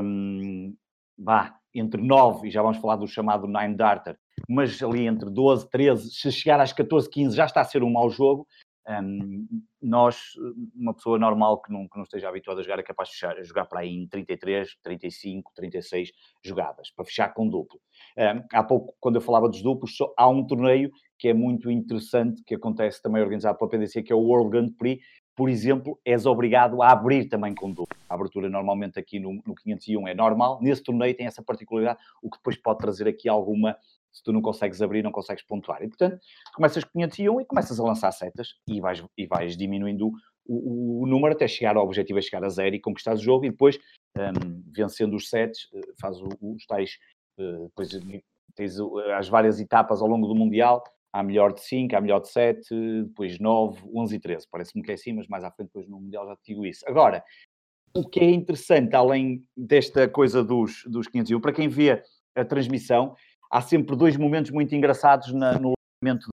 [0.02, 0.74] um,
[1.18, 5.68] bah, entre 9, e já vamos falar do chamado Nine Darter, mas ali entre 12,
[5.70, 8.46] 13, se chegar às 14, 15 já está a ser um mau jogo.
[8.88, 9.46] Um,
[9.82, 10.32] nós,
[10.74, 13.44] uma pessoa normal que não, que não esteja habituada a jogar, é capaz de fechar,
[13.44, 16.12] jogar para aí em 33, 35, 36
[16.44, 17.80] jogadas, para fechar com duplo.
[18.16, 21.70] Um, há pouco, quando eu falava dos duplos, só, há um torneio que é muito
[21.70, 25.04] interessante, que acontece também organizado pela PDC, que é o World Grand Prix.
[25.34, 27.96] Por exemplo, és obrigado a abrir também com duplo.
[28.08, 30.58] A abertura normalmente aqui no, no 501 é normal.
[30.62, 33.76] Nesse torneio tem essa particularidade, o que depois pode trazer aqui alguma
[34.16, 35.82] se tu não consegues abrir, não consegues pontuar.
[35.82, 36.18] E, portanto,
[36.54, 40.10] começas com 501 e começas a lançar setas e vais, e vais diminuindo
[40.46, 43.44] o, o, número até chegar ao objetivo, é chegar a zero e conquistar o jogo
[43.44, 43.78] e depois,
[44.16, 46.96] um, vencendo os sets, eh, faz os tais,
[47.38, 47.90] uh, depois
[48.54, 48.78] tens
[49.18, 52.68] as várias etapas ao longo do Mundial, há melhor de 5, há melhor de 7,
[53.04, 54.46] depois 9, 11 e 13.
[54.50, 56.88] Parece-me que é assim, mas mais à frente depois no Mundial já te digo isso.
[56.88, 57.22] Agora,
[57.94, 62.02] o que é interessante, além desta coisa dos, dos 501, para quem vê
[62.34, 63.14] a transmissão,
[63.50, 66.28] há sempre dois momentos muito engraçados na, no lançamento.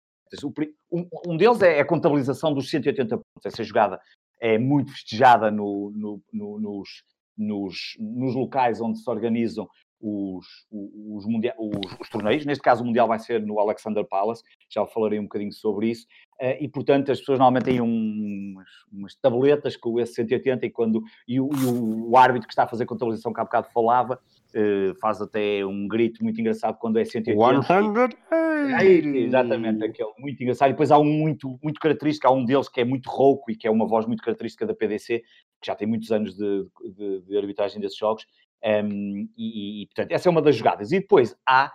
[0.91, 3.47] Um, um deles é a contabilização dos 180 pontos.
[3.47, 4.01] Essa jogada
[4.41, 6.89] é muito festejada no, no, no, nos,
[7.37, 9.69] nos, nos locais onde se organizam
[10.03, 12.45] os, os, os, os, torneios.
[12.45, 16.07] Neste caso, o Mundial vai ser no Alexander Palace, já falarei um bocadinho sobre isso.
[16.41, 18.55] Uh, e, portanto, as pessoas normalmente têm um,
[18.93, 22.69] umas, umas, com o S180 e, quando, e o, e, o, árbitro que está a
[22.69, 24.21] fazer a contabilização que há bocado falava
[24.55, 27.63] uh, faz até um grito muito engraçado quando é 180.
[27.63, 28.85] 180!
[29.19, 30.71] exatamente, aquele muito engraçado.
[30.71, 33.57] E depois há um muito, muito característico, há um deles que é muito rouco e
[33.57, 35.21] que é uma voz muito característica da PDC,
[35.61, 38.25] que já tem muitos anos de, de, de arbitragem desses jogos,
[38.65, 40.93] um, e, e, portanto, essa é uma das jogadas.
[40.93, 41.73] E depois há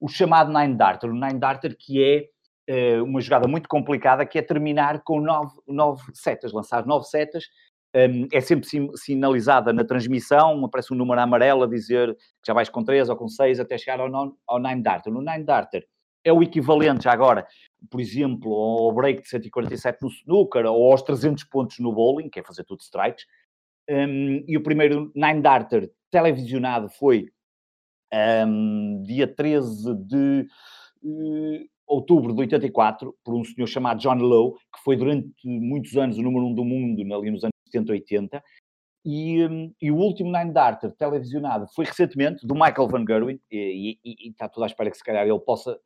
[0.00, 4.38] o chamado Nine Darter, o Nine Darter que é uh, uma jogada muito complicada, que
[4.38, 7.44] é terminar com nove, nove setas, lançar nove setas
[8.32, 12.84] é sempre sinalizada na transmissão, aparece um número amarelo a dizer que já vais com
[12.84, 15.12] 3 ou com 6 até chegar ao, non, ao Nine Darter.
[15.12, 15.86] No Nine Darter
[16.22, 17.46] é o equivalente já agora,
[17.90, 22.40] por exemplo, ao break de 147 no snooker ou aos 300 pontos no bowling, que
[22.40, 23.24] é fazer tudo strikes.
[23.88, 27.28] Um, e o primeiro Nine Darter televisionado foi
[28.46, 30.46] um, dia 13 de
[31.02, 36.18] uh, outubro de 84, por um senhor chamado John Lowe, que foi durante muitos anos
[36.18, 38.42] o número um do mundo, ali nos anos 70, 80.
[39.04, 43.98] E, um, e, o último Nine Darter televisionado foi recentemente do Michael Van Gerwen, e,
[44.04, 45.78] e, e, está tudo à espera que se calhar ele possa,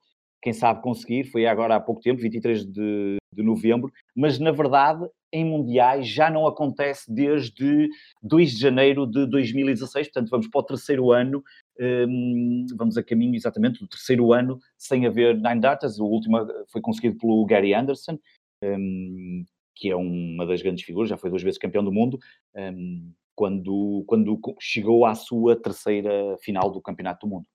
[0.43, 1.25] quem sabe, conseguir.
[1.25, 6.29] Foi agora há pouco tempo, 23 de, de novembro, mas na verdade em mundiais já
[6.29, 7.89] não acontece desde
[8.23, 11.43] 2 de janeiro de 2016, portanto vamos para o terceiro ano,
[11.79, 16.39] um, vamos a caminho exatamente do terceiro ano sem haver Nine Darters, o último
[16.73, 18.19] foi conseguido pelo Gary Anderson,
[18.65, 19.45] um,
[19.81, 22.19] que é uma das grandes figuras, já foi duas vezes campeão do mundo,
[22.55, 27.47] um, quando, quando chegou à sua terceira final do Campeonato do Mundo.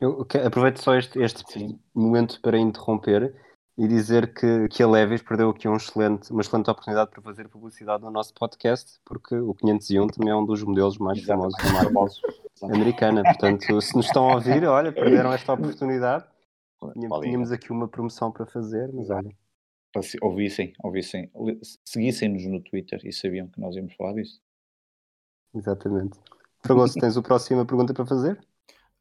[0.00, 3.32] Eu aproveito só este, este momento para interromper
[3.78, 7.48] e dizer que, que a Levis perdeu aqui um excelente, uma excelente oportunidade para fazer
[7.48, 11.62] publicidade no nosso podcast, porque o 501 também é um dos modelos mais Exatamente.
[11.62, 12.20] famosos
[12.60, 13.22] da marca americana.
[13.22, 16.24] Portanto, se nos estão a ouvir, olha, perderam esta oportunidade.
[17.22, 19.32] Tínhamos aqui uma promoção para fazer, mas olha.
[20.22, 21.30] Ouvissem, ouvissem,
[21.84, 24.40] seguissem-nos no Twitter e sabiam que nós íamos falar disso.
[25.54, 26.18] Exatamente.
[26.64, 28.38] Fragoso, tens a próxima pergunta para fazer?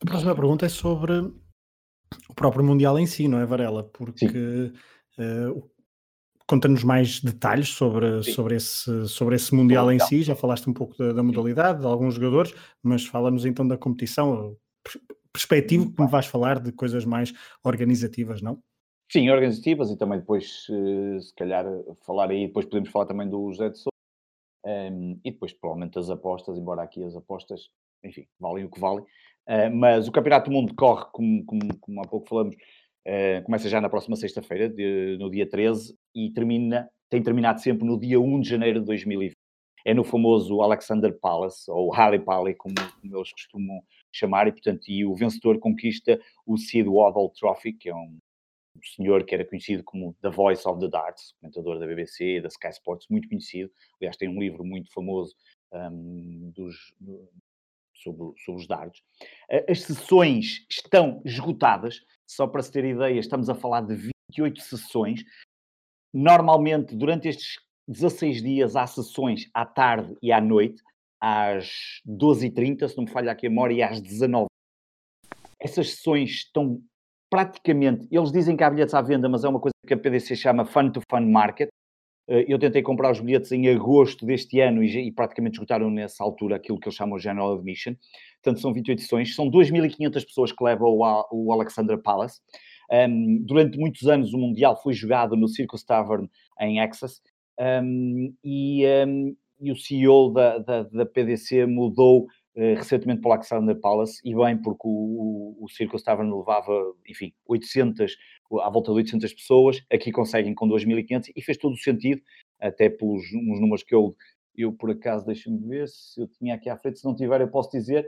[0.02, 1.14] A próxima pergunta é sobre
[2.30, 3.84] o próprio Mundial em si, não é, Varela?
[3.84, 4.74] Porque
[5.18, 5.72] uh,
[6.48, 10.24] conta-nos mais detalhes sobre, sobre, esse, sobre esse Mundial em si.
[10.24, 14.58] Já falaste um pouco da, da modalidade, de alguns jogadores, mas fala-nos então da competição,
[15.32, 17.32] perspectivo que me vais falar de coisas mais
[17.64, 18.62] organizativas, não?
[19.12, 21.66] Sim, organizativas e também depois, eh, se calhar,
[22.06, 23.90] falar aí, depois podemos falar também do José de Sousa
[24.66, 27.70] um, ehm, e depois provavelmente as apostas, embora aqui as apostas,
[28.06, 29.04] enfim, valem o que valem.
[29.50, 33.68] Uh, mas o Campeonato do Mundo corre, como, como, como há pouco falamos, uh, começa
[33.68, 34.74] já na próxima sexta-feira,
[35.20, 39.34] no dia 13, e termina, tem terminado sempre no dia 1 de janeiro de 2020.
[39.86, 44.88] É no famoso Alexander Palace, ou Harry Palace, como, como, eles costumam chamar, e portanto,
[44.88, 48.18] e o vencedor conquista o Sid Waddle Trophy, que é um
[48.84, 52.70] senhor que era conhecido como The Voice of the Darts, comentador da BBC, da Sky
[52.70, 53.72] Sports, muito conhecido.
[54.00, 55.36] Aliás, tem um livro muito famoso
[55.72, 56.94] um, dos,
[57.96, 59.02] sobre, sobre os dardos.
[59.70, 65.24] As sessões estão esgotadas, só para se ter ideia, estamos a falar de 28 sessões.
[66.14, 70.82] Normalmente, durante estes 16 dias, há sessões à tarde e à noite,
[71.20, 74.48] às 12h30, se não me falha aqui a memória, e às 19
[75.60, 76.82] Essas sessões estão
[77.32, 80.36] praticamente, eles dizem que há bilhetes à venda, mas é uma coisa que a PDC
[80.36, 81.70] chama Fun to Fun Market,
[82.28, 86.58] eh, eu tentei comprar os bilhetes em agosto deste ano e, praticamente esgotaram nessa altura
[86.58, 87.96] aquilo que eles chamam General Admission.
[88.44, 89.36] Portanto, são 28 sessões.
[89.36, 92.40] São 2.500 pessoas que levam o, o Alexandra Palace.
[92.92, 97.22] Um, durante muitos anos, o Mundial foi jogado no Circus Tavern em Texas.
[97.60, 103.80] Um, e, um, e, o CEO da, da, da PDC mudou recentemente para o Alexander
[103.80, 108.18] Palace, e bem, porque o, o, o Circus Tavern levava, enfim, 800
[108.62, 112.22] à volta de 800 pessoas, aqui conseguem com 2.500 e fez todo o sentido,
[112.60, 114.16] até pelos números que eu,
[114.56, 117.48] eu por acaso, deixa-me ver se eu tinha aqui à frente, se não tiver eu
[117.50, 118.08] posso dizer,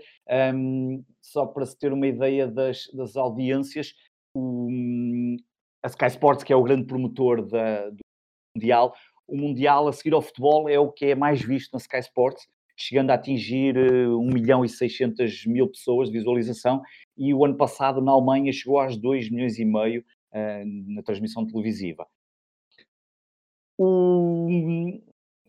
[0.53, 3.95] um, só para se ter uma ideia das, das audiências,
[4.35, 5.37] um,
[5.81, 7.99] a Sky Sports, que é o grande promotor da, do
[8.55, 8.93] Mundial,
[9.27, 12.47] o Mundial a seguir ao futebol é o que é mais visto na Sky Sports,
[12.75, 16.81] chegando a atingir 1 eh, milhão e 600 mil pessoas de visualização,
[17.17, 21.45] e o ano passado na Alemanha chegou às 2 milhões e meio uh, na transmissão
[21.45, 22.07] televisiva.
[23.77, 24.47] O...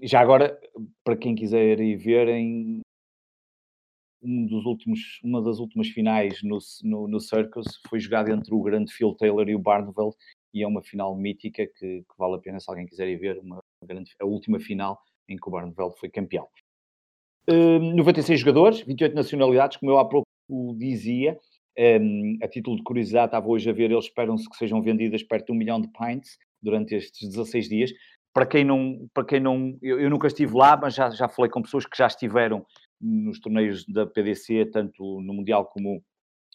[0.02, 0.58] Já agora,
[1.02, 2.80] para quem quiser ir ver, em
[4.22, 8.62] um dos últimos, uma das últimas finais no, no, no Circus foi jogada entre o
[8.62, 10.16] grande Phil Taylor e o Barneveld,
[10.52, 13.38] e é uma final mítica que, que, vale a pena se alguém quiser ir ver,
[13.38, 16.48] uma grande, a última final em que o Barneveld foi campeão.
[17.48, 20.26] Uh, 96 jogadores, 28 nacionalidades, como eu há pouco
[20.76, 21.38] dizia,
[21.78, 25.46] um, a título de curiosidade, estava hoje a ver, eles esperam-se que sejam vendidas perto
[25.46, 27.92] de um milhão de pints durante estes 16 dias.
[28.33, 31.50] Para quem não, para quem não eu, eu nunca estive lá, mas já, já falei
[31.50, 32.64] com pessoas que já estiveram
[33.00, 36.02] nos torneios da PDC, tanto no Mundial como,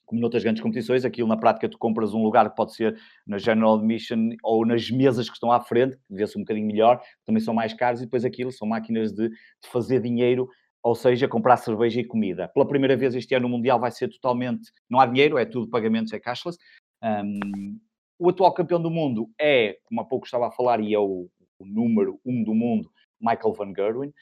[0.06, 1.06] como noutras grandes competições.
[1.06, 4.90] Aquilo, na prática, tu compras um lugar que pode ser na General Admission ou nas
[4.90, 8.06] mesas que estão à frente, que vê-se um bocadinho melhor, também são mais caros, e
[8.06, 10.50] depois aquilo são máquinas de, de fazer dinheiro
[10.82, 12.48] ou seja, comprar cerveja e comida.
[12.50, 15.70] Pela primeira vez este ano o Mundial vai ser totalmente, não há dinheiro, é tudo
[15.70, 16.58] pagamentos, é cashless.
[17.04, 17.80] Um,
[18.18, 21.30] o atual campeão do mundo é, como há pouco estava a falar, e é o,
[21.58, 24.14] o número um do mundo, Michael Van Gerwen,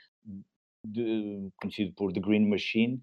[0.85, 3.01] de, conhecido por The Green Machine,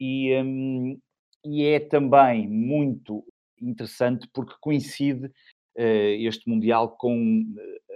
[0.00, 0.98] e, um,
[1.44, 3.24] e é também muito
[3.60, 5.30] interessante porque coincide
[5.76, 7.44] este Mundial com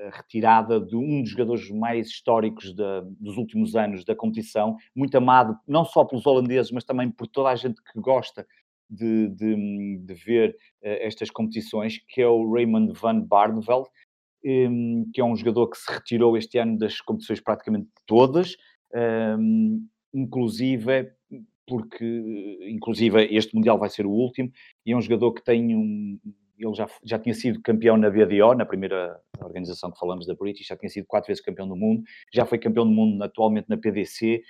[0.07, 5.57] a retirada de um dos jogadores mais históricos dos últimos anos da competição, muito amado
[5.67, 8.47] não só pelos holandeses, mas também por toda a gente que gosta
[8.91, 10.51] de, de, de ver
[10.83, 13.87] uh, estas competições, que é o Raymond van Barneveld,
[14.45, 18.57] um, que é um jogador que se retirou este ano das competições praticamente todas,
[19.39, 21.13] um, inclusive
[21.67, 24.51] porque inclusive este Mundial vai ser o último,
[24.87, 26.19] e é um jogador que tem um.
[26.59, 30.67] Ele já, já tinha sido campeão na BDO, na primeira organização que falamos da British,
[30.67, 33.77] já tinha sido quatro vezes campeão do mundo, já foi campeão do mundo atualmente na
[33.77, 34.43] PDC,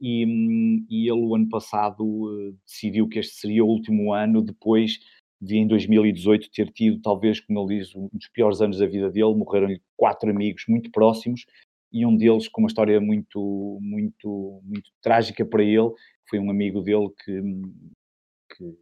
[0.00, 0.24] e,
[0.88, 4.98] e ele o ano passado eh, decidiu que este seria o último ano, depois
[5.40, 9.10] de em 2018 ter tido, talvez, como ele diz, um dos piores anos da vida
[9.10, 11.44] dele, morreram-lhe quatro amigos muito próximos,
[11.92, 15.90] e um deles com uma história muito, muito, muito trágica para ele,
[16.28, 17.40] foi um amigo dele que,
[18.54, 18.76] que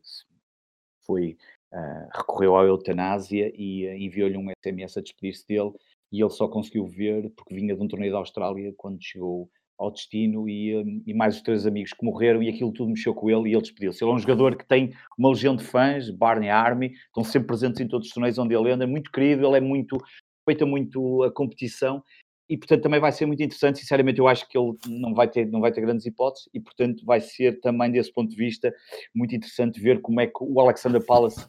[1.06, 1.36] foi,
[1.74, 5.72] uh, recorreu à eutanásia e uh, enviou-lhe um SMS a despedir-se dele
[6.12, 9.90] e ele só conseguiu ver porque vinha de um torneio da Austrália quando chegou ao
[9.90, 13.28] destino e, um, e, mais os três amigos que morreram e aquilo tudo mexeu com
[13.28, 14.02] ele e ele despediu-se.
[14.02, 17.80] Ele é um jogador que tem uma legião de fãs, Barney Army, estão sempre presentes
[17.80, 19.98] em todos os torneios onde ele anda, muito querido, ele é muito,
[20.46, 22.02] respeita muito a competição
[22.48, 23.80] e portanto também vai ser muito interessante.
[23.80, 27.04] Sinceramente, eu acho que ele não vai ter, não vai ter grandes hipóteses e portanto
[27.04, 28.72] vai ser também desse ponto de vista
[29.14, 31.44] muito interessante ver como é que o Alexander Palace,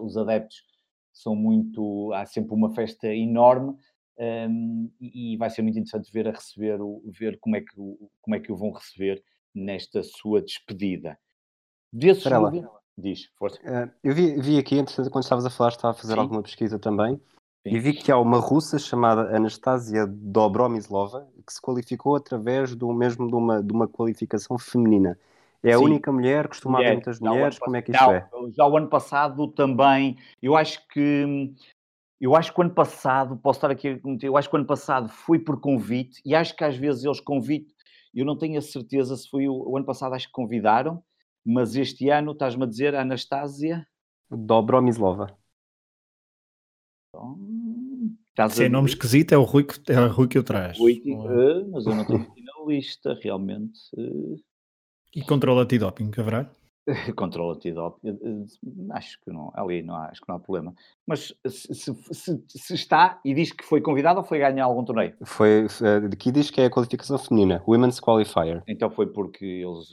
[0.00, 0.62] os adeptos
[1.12, 3.76] são muito, há sempre uma festa enorme um,
[4.18, 7.74] ehm, e vai ser muito interessante ver a receber o, ver como é que
[8.20, 9.22] como é que o vão receber
[9.54, 11.18] nesta sua despedida.
[11.92, 13.58] Desse jogo, diz, força.
[13.60, 16.20] Uh, eu vi, vi aqui, entretanto, quando estavas a falar, estava a fazer Sim.
[16.20, 17.20] alguma pesquisa também
[17.66, 17.76] Sim.
[17.76, 23.26] E vi que há uma russa chamada Anastasia Dobromislova que se qualificou através do mesmo
[23.26, 25.18] de uma, de uma qualificação feminina.
[25.64, 25.84] É a Sim.
[25.84, 28.28] única mulher, costuma haver muitas mulheres, como é que isso não, é?
[28.54, 31.54] Já o ano passado também, eu acho que
[32.20, 34.66] eu acho que o ano passado, posso estar aqui a eu acho que o ano
[34.66, 37.74] passado foi por convite, e acho que às vezes eles convitem,
[38.14, 41.02] eu não tenho a certeza se foi o, o ano passado, acho que convidaram,
[41.44, 43.86] mas este ano, estás-me a dizer, a Anastasia?
[44.30, 45.36] Dobromislova.
[48.32, 50.78] Então, Se é nome esquisito, é o Rui que, é o Rui que o traz.
[50.78, 53.78] Rui, uh, mas eu não tenho aqui na lista, realmente.
[55.14, 56.50] E controla antidoping, haverá?
[57.16, 58.46] controla antidoping,
[58.90, 60.74] acho que não, ali não há, acho que não há problema.
[61.06, 65.14] Mas se, se, se, está e diz que foi convidado ou foi ganhar algum torneio?
[65.24, 65.66] Foi,
[66.12, 68.62] aqui diz que é a qualificação feminina, Women's Qualifier.
[68.68, 69.88] Então foi porque eles,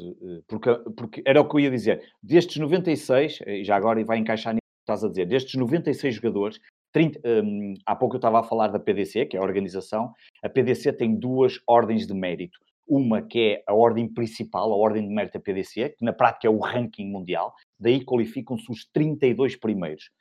[0.48, 4.54] porque, porque era o que eu ia dizer, destes 96, e já agora vai encaixar
[4.54, 6.60] nisso que estás a dizer, destes 96 jogadores,
[6.92, 10.14] 30, um, há pouco eu estava a falar da PDC, que é a organização.
[10.44, 12.60] A PDC tem duas ordens de mérito.
[12.88, 16.48] Uma que é a ordem principal, a ordem de mérito da PDC, que na prática
[16.48, 17.54] é o ranking mundial.
[17.80, 20.12] Daí qualificam-se os 32 primeiros.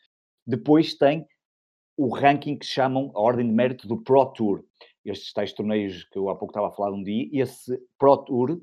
[0.46, 1.26] Depois tem
[1.96, 4.64] o ranking que chamam a ordem de mérito do Pro Tour.
[5.04, 8.60] Estes tais torneios que eu há pouco estava a falar um dia, esse Pro Tour,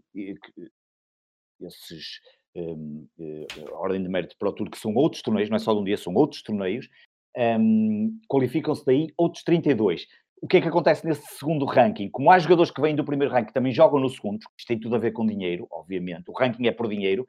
[1.60, 2.20] esses
[2.56, 5.74] um, uh, a ordem de mérito Pro Tour, que são outros torneios, não é só
[5.74, 6.90] de um dia, são outros torneios,
[7.38, 10.08] um, qualificam-se daí outros 32.
[10.40, 12.10] O que é que acontece nesse segundo ranking?
[12.10, 14.96] Como há jogadores que vêm do primeiro ranking também jogam no segundo, isto tem tudo
[14.96, 17.26] a ver com dinheiro, obviamente, o ranking é por dinheiro,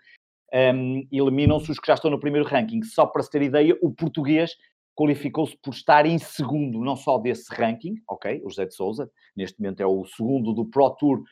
[0.52, 2.82] um, eliminam-se os que já estão no primeiro ranking.
[2.82, 4.56] Só para se ter ideia, o português
[4.94, 9.60] qualificou-se por estar em segundo, não só desse ranking, ok, o José de Souza, neste
[9.60, 11.22] momento é o segundo do Pro Tour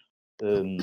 [0.42, 0.76] um,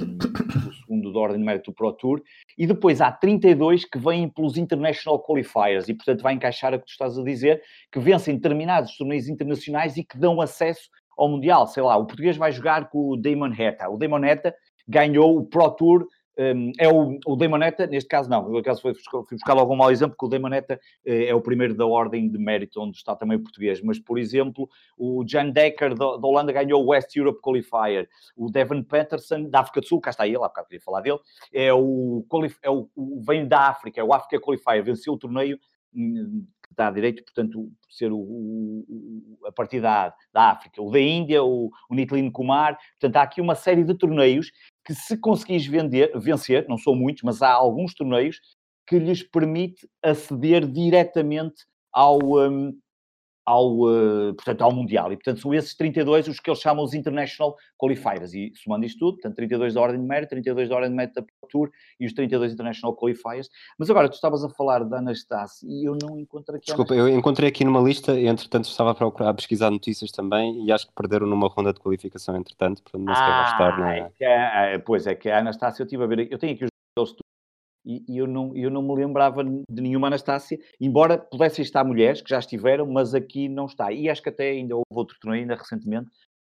[0.68, 2.22] o segundo da ordem de mérito do Pro Tour,
[2.58, 6.86] e depois há 32 que vêm pelos International Qualifiers, e portanto vai encaixar a que
[6.86, 7.62] tu estás a dizer,
[7.92, 11.68] que vencem determinados torneios internacionais e que dão acesso ao Mundial.
[11.68, 13.90] Sei lá, o português vai jogar com o Damon Heta.
[13.90, 14.54] O Damon Heta
[14.88, 16.08] ganhou o Pro Tour
[16.80, 19.92] é o, o Deimoneta, neste caso não, no caso foi, fui buscar logo um mau
[19.92, 23.38] exemplo, porque o Deimoneta uh, é o primeiro da ordem de mérito, onde está também
[23.38, 27.40] o português, mas, por exemplo, o Jan Decker da, da Holanda ganhou o West Europe
[27.42, 31.02] Qualifier, o Devon Peterson da África do Sul, cá está ele, há bocado queria falar
[31.02, 31.20] dele,
[31.54, 32.26] é o,
[32.62, 35.60] é o, o vem da África, é o África Qualifier, venceu o torneio
[36.78, 41.70] a direito, portanto, ser o, o, a partir da, da África, o da Índia, o,
[41.90, 44.52] o Kumar, portanto, há aqui uma série de torneios
[44.86, 48.40] que se conseguis vender, vencer, não são muitos, mas há alguns torneios
[48.88, 52.78] que lhes permite aceder diretamente ao, um,
[53.46, 55.12] ao, uh, portanto, ao Mundial.
[55.12, 58.34] E, portanto, são esses 32 os que eles chamam os International Qualifiers.
[58.34, 61.16] E, somando isto tudo, portanto, 32 da Ordem de Mérito, 32 da Ordem de Mérito
[61.16, 63.50] da Pro Tour e os 32 International Qualifiers.
[63.78, 66.68] Mas agora, tu estavas a falar da Anastácia e eu não encontrei aqui...
[66.68, 70.66] Desculpa, eu encontrei aqui numa lista, e, entretanto estava a procurar, a pesquisar notícias também
[70.66, 73.80] e acho que perderam numa ronda de qualificação, entretanto, portanto, não sequer ah, vai estar
[73.80, 73.96] na...
[73.96, 76.66] É que é, pois é, que a Anastácia, eu estive a ver, eu tenho aqui
[76.66, 77.16] os
[77.86, 82.22] e, e, eu, não, eu não me lembrava de nenhuma Anastácia, embora pudessem estar mulheres
[82.22, 83.92] que já estiveram, mas aqui não está.
[83.92, 86.10] E acho que até ainda houve outro torneio, ainda recentemente,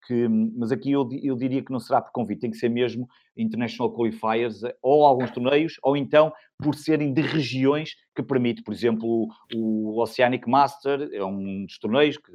[0.06, 3.08] que, mas aqui eu, eu diria que não será por convite, tem que ser mesmo
[3.36, 9.28] International Qualifiers, ou alguns torneios, ou então por serem de regiões que permite, por exemplo,
[9.54, 12.32] o, o Oceanic Master, é um dos torneios que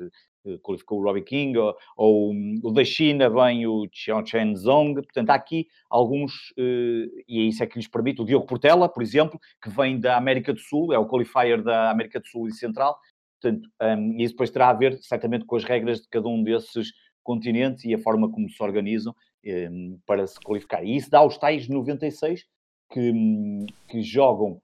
[0.63, 5.31] qualificou o Robbie King, ou, ou, o da China vem o Xiao Chen Zong, portanto
[5.31, 9.03] há aqui alguns, eh, e é isso é que lhes permite, o Diogo Portela, por
[9.03, 12.55] exemplo, que vem da América do Sul, é o qualifier da América do Sul e
[12.55, 12.99] Central,
[13.41, 16.43] portanto, um, e isso depois terá a ver certamente com as regras de cada um
[16.43, 19.15] desses continentes e a forma como se organizam
[19.47, 20.85] um, para se qualificar.
[20.85, 22.45] E isso dá os tais 96
[22.91, 24.61] que, hum, que jogam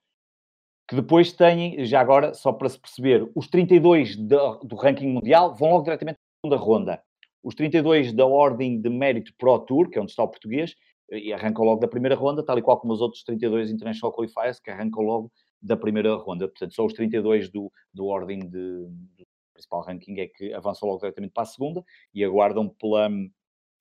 [0.89, 5.55] que depois têm, já agora, só para se perceber, os 32 do, do ranking mundial
[5.55, 7.03] vão logo diretamente para a segunda ronda.
[7.43, 10.75] Os 32 da ordem de mérito Pro Tour, que é onde está o português,
[11.11, 14.61] e arrancam logo da primeira ronda, tal e qual como os outros 32 International Qualifiers,
[14.61, 16.49] que arrancam logo da primeira ronda.
[16.49, 21.01] Portanto, só os 32 do, do ordem de, do principal ranking é que avançam logo
[21.01, 23.09] diretamente para a segunda e aguardam pela,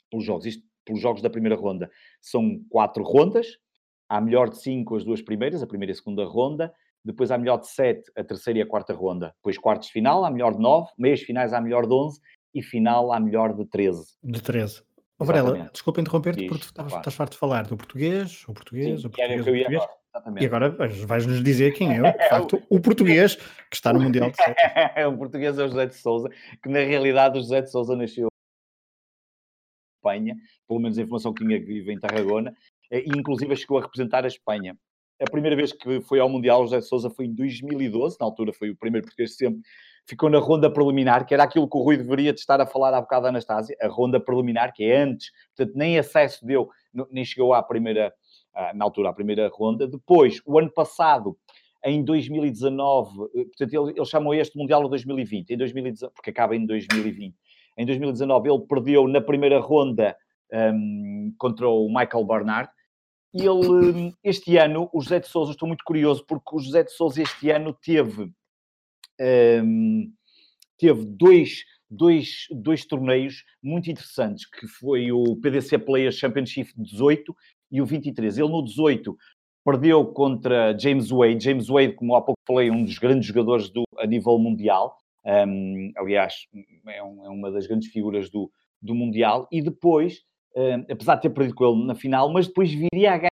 [0.09, 0.45] pelos jogos.
[0.45, 1.89] Isto, pelos jogos da primeira ronda,
[2.21, 3.57] são quatro rondas.
[4.07, 6.73] Há melhor de cinco as duas primeiras, a primeira e a segunda ronda
[7.05, 9.33] depois há melhor de 7, a terceira e a quarta ronda.
[9.37, 12.19] Depois quartos de final, há melhor de 9, meias finais há melhor de 11
[12.53, 14.03] e final há melhor de 13.
[14.23, 14.81] De 13.
[15.17, 19.07] Oh, Varela, desculpa interromper-te porque estás, estás farto de falar do português, o português, Sim,
[19.07, 19.83] o português, o português.
[20.13, 20.69] Agora, e agora
[21.05, 24.37] vais-nos dizer quem é, de facto, o português que está no Mundial de
[24.95, 26.29] É o português é o José de Souza,
[26.61, 28.29] que na realidade o José de Souza nasceu em
[29.99, 30.35] Espanha,
[30.67, 32.53] pelo menos a informação que tinha que vive em Tarragona,
[32.91, 34.77] e inclusive chegou a representar a Espanha
[35.21, 38.69] a primeira vez que foi ao Mundial, José Souza foi em 2012, na altura foi
[38.69, 39.61] o primeiro português sempre,
[40.05, 42.93] ficou na ronda preliminar, que era aquilo que o Rui deveria de estar a falar
[42.93, 46.69] há bocado da Anastásia, a ronda preliminar, que é antes, portanto, nem acesso deu,
[47.09, 48.13] nem chegou à primeira,
[48.73, 49.87] na altura, à primeira ronda.
[49.87, 51.37] Depois, o ano passado,
[51.83, 56.55] em 2019, eh, portanto, ele, ele chamou este Mundial de 2020, em 2019, porque acaba
[56.55, 57.35] em 2020.
[57.77, 60.15] Em 2019, ele perdeu na primeira ronda
[60.51, 62.69] um, contra o Michael Barnard,
[63.43, 67.21] ele, este ano, o José de Souza, estou muito curioso, porque o José de Souza
[67.21, 68.31] este ano teve,
[69.63, 70.11] um,
[70.77, 77.35] teve dois, dois, dois torneios muito interessantes, que foi o PDC Players Championship 18
[77.71, 78.37] e o 23.
[78.37, 79.17] Ele no 18
[79.65, 81.43] perdeu contra James Wade.
[81.43, 84.95] James Wade, como há pouco falei, um dos grandes jogadores do, a nível mundial.
[85.25, 86.47] Um, aliás,
[86.87, 89.47] é, um, é, uma das grandes figuras do, do Mundial.
[89.51, 90.23] E depois
[90.89, 93.29] apesar de ter perdido com ele na final, mas depois viria a ganhar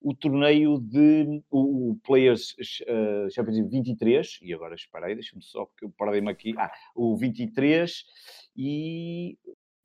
[0.00, 5.84] o torneio de o, o Players uh, Championship 23, e agora esperei, deixa-me só, porque
[5.84, 8.04] eu parei-me aqui, ah, o 23
[8.56, 9.36] e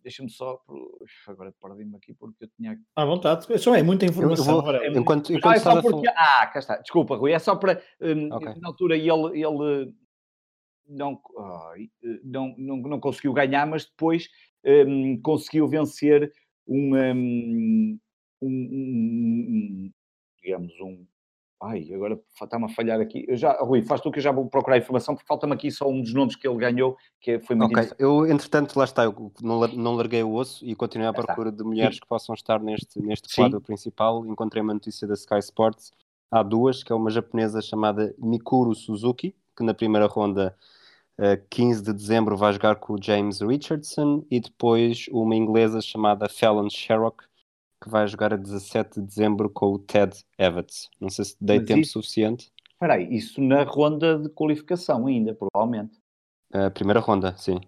[0.03, 0.61] deixa-me só,
[1.27, 2.77] agora perdi-me aqui porque eu tinha...
[2.95, 4.61] À vontade, só é muita informação.
[4.61, 6.07] Vou, é, enquanto, enquanto ah, é só porque...
[6.09, 8.53] ah, cá está, desculpa Rui, é só para, um, okay.
[8.61, 9.93] na altura ele, ele
[10.87, 11.19] não,
[12.23, 14.27] não, não, não conseguiu ganhar, mas depois
[14.65, 16.31] um, conseguiu vencer
[16.67, 17.99] um, um,
[18.41, 19.91] um,
[20.41, 21.05] digamos, um.
[21.61, 23.23] Ai, agora está-me a falhar aqui.
[23.25, 25.87] Eu já, Rui, faz tu que eu já vou procurar informação, porque falta-me aqui só
[25.87, 29.31] um dos nomes que ele ganhou, que foi muito Ok, eu, entretanto, lá está, eu
[29.41, 32.01] não, não larguei o osso e continuei à procura de mulheres Sim.
[32.01, 34.25] que possam estar neste, neste quadro principal.
[34.25, 35.93] Encontrei uma notícia da Sky Sports.
[36.29, 40.57] Há duas, que é uma japonesa chamada Mikuru Suzuki, que na primeira ronda
[41.49, 46.69] 15 de dezembro vai jogar com o James Richardson e depois uma inglesa chamada Fallon
[46.69, 47.23] Sherrock
[47.81, 50.89] que vai jogar a 17 de dezembro com o Ted Evans.
[51.01, 51.93] Não sei se dei Mas tempo isso...
[51.93, 52.51] suficiente.
[52.71, 56.01] Espera aí, isso na ronda de qualificação ainda, provavelmente.
[56.53, 57.59] A primeira ronda, sim.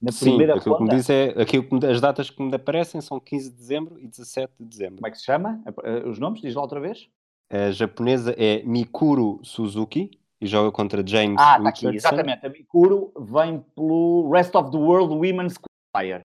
[0.00, 0.90] Na sim, primeira aquilo ronda?
[0.90, 3.56] que me diz é aquilo que me, as datas que me aparecem são 15 de
[3.56, 4.96] dezembro e 17 de dezembro.
[4.96, 5.62] Como é que se chama?
[6.06, 6.40] Os nomes?
[6.40, 7.08] Diz lá outra vez.
[7.48, 10.10] A japonesa é Mikuru Suzuki
[10.42, 12.44] e joga contra James ah, tá aqui, exatamente.
[12.44, 16.20] A Mikuru vem pelo Rest of the World Women's Qualifier.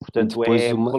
[0.00, 0.92] Portanto, é uma...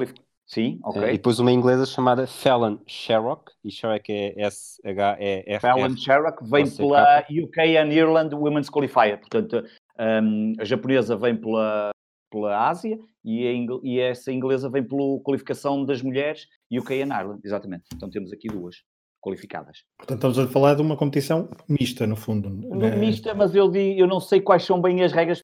[0.46, 1.02] Sim, ok.
[1.02, 5.60] Uh, e depois uma inglesa chamada Fallon Sherrock, e Sherrock é S-H-E-R.
[5.60, 9.19] Fallon Sherrock vem pela UK and Ireland Women's Qualifier.
[9.19, 9.65] Portanto,
[10.00, 11.92] um, a japonesa vem pela,
[12.31, 17.85] pela Ásia e, e essa inglesa vem pela qualificação das mulheres UK and Ireland, exatamente.
[17.94, 18.83] Então temos aqui duas
[19.24, 19.86] qualificadas.
[19.98, 22.50] Portanto, estamos a falar de uma competição mista, no fundo.
[22.50, 22.96] Né?
[22.98, 25.42] Mista, mas eu, digo, eu não sei quais são bem as regras.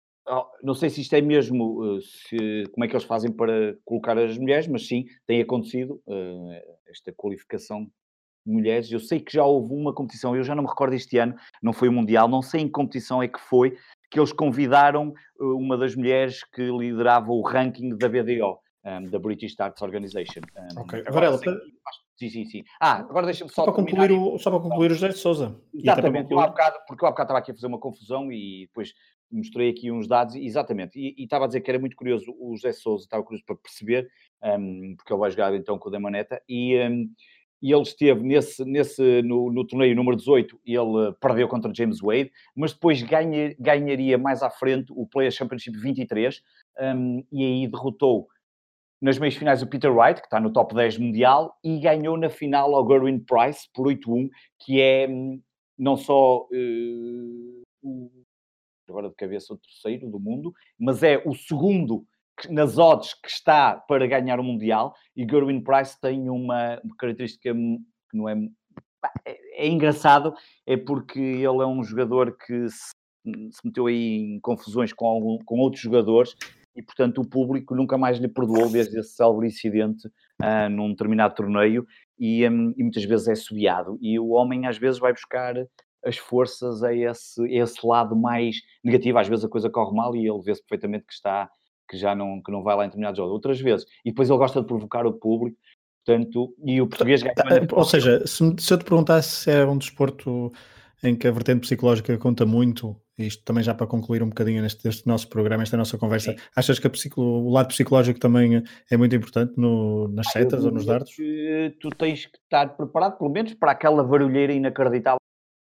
[0.62, 4.18] não sei se isto é mesmo, eh, se, como é que eles fazem para colocar
[4.18, 6.52] as mulheres, mas sim, tem acontecido uh,
[6.88, 7.86] esta qualificação
[8.46, 8.92] de mulheres.
[8.92, 11.72] Eu sei que já houve uma competição, eu já não me recordo este ano, não
[11.72, 13.78] foi o Mundial, não sei em que competição é que foi,
[14.12, 19.56] que eles convidaram uma das mulheres que liderava o ranking da BDO, um, da British
[19.56, 20.42] Darts Organization.
[20.56, 21.40] Um, ok, Varela,
[22.20, 22.64] Sim, sim, sim.
[22.82, 23.64] Ah, agora deixa-me só.
[23.64, 25.56] Só para, concluir o, só para concluir o José de Souza.
[25.74, 28.66] Exatamente, eu há bocado, porque eu há bocado estava aqui a fazer uma confusão e
[28.68, 28.94] depois
[29.32, 32.56] mostrei aqui uns dados, exatamente, e, e estava a dizer que era muito curioso o
[32.56, 34.10] José Souza, estava curioso para perceber,
[34.44, 37.10] um, porque ele vai jogar então com o Damaneta, e, um,
[37.62, 42.32] e ele esteve nesse, nesse no, no, torneio número 18, ele perdeu contra James Wade,
[42.56, 46.42] mas depois ganha, ganharia mais à frente o Players Championship 23,
[46.96, 48.28] um, e aí derrotou
[49.02, 52.30] nas meias finais o Peter Wright, que está no top 10 mundial, e ganhou na
[52.30, 54.30] final ao Gerwin Price por 8-1,
[54.60, 55.42] que é hum,
[55.78, 58.12] não só uh,
[58.90, 62.06] agora de cabeça o terceiro do mundo, mas é o segundo
[62.50, 68.18] nas odds que está para ganhar o Mundial, e Gerwin Price tem uma característica que
[68.18, 68.36] não é,
[69.26, 70.34] é, é engraçado,
[70.66, 72.94] é porque ele é um jogador que se,
[73.52, 76.34] se meteu aí em confusões com, algum, com outros jogadores
[76.80, 80.08] e, portanto, o público nunca mais lhe perdoou desde esse célebre incidente
[80.42, 81.86] uh, num determinado torneio
[82.18, 84.00] e, um, e, muitas vezes é subiado.
[84.02, 85.56] E o homem, às vezes, vai buscar
[86.06, 89.20] as forças a esse, a esse lado mais negativo.
[89.20, 91.50] Às vezes a coisa corre mal e ele vê-se perfeitamente que está
[91.90, 93.34] que já não, que não vai lá em determinados jogos.
[93.34, 93.86] Outras vezes.
[94.06, 95.58] E depois ele gosta de provocar o público.
[96.06, 97.36] Portanto, e o português ganha.
[97.74, 100.54] Ou seja, se, se eu te perguntasse se é um desporto
[101.04, 104.86] em que a vertente psicológica conta muito, isto também já para concluir um bocadinho neste,
[104.86, 106.38] neste nosso programa, esta nossa conversa, Sim.
[106.56, 110.86] achas que o lado psicológico também é muito importante no, nas ah, setas ou nos
[110.86, 111.16] dardos?
[111.16, 115.20] Tu tens que estar preparado, pelo menos, para aquela barulheira inacreditável.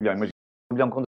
[0.01, 0.31] Imagina
[0.70, 1.03] um milhão com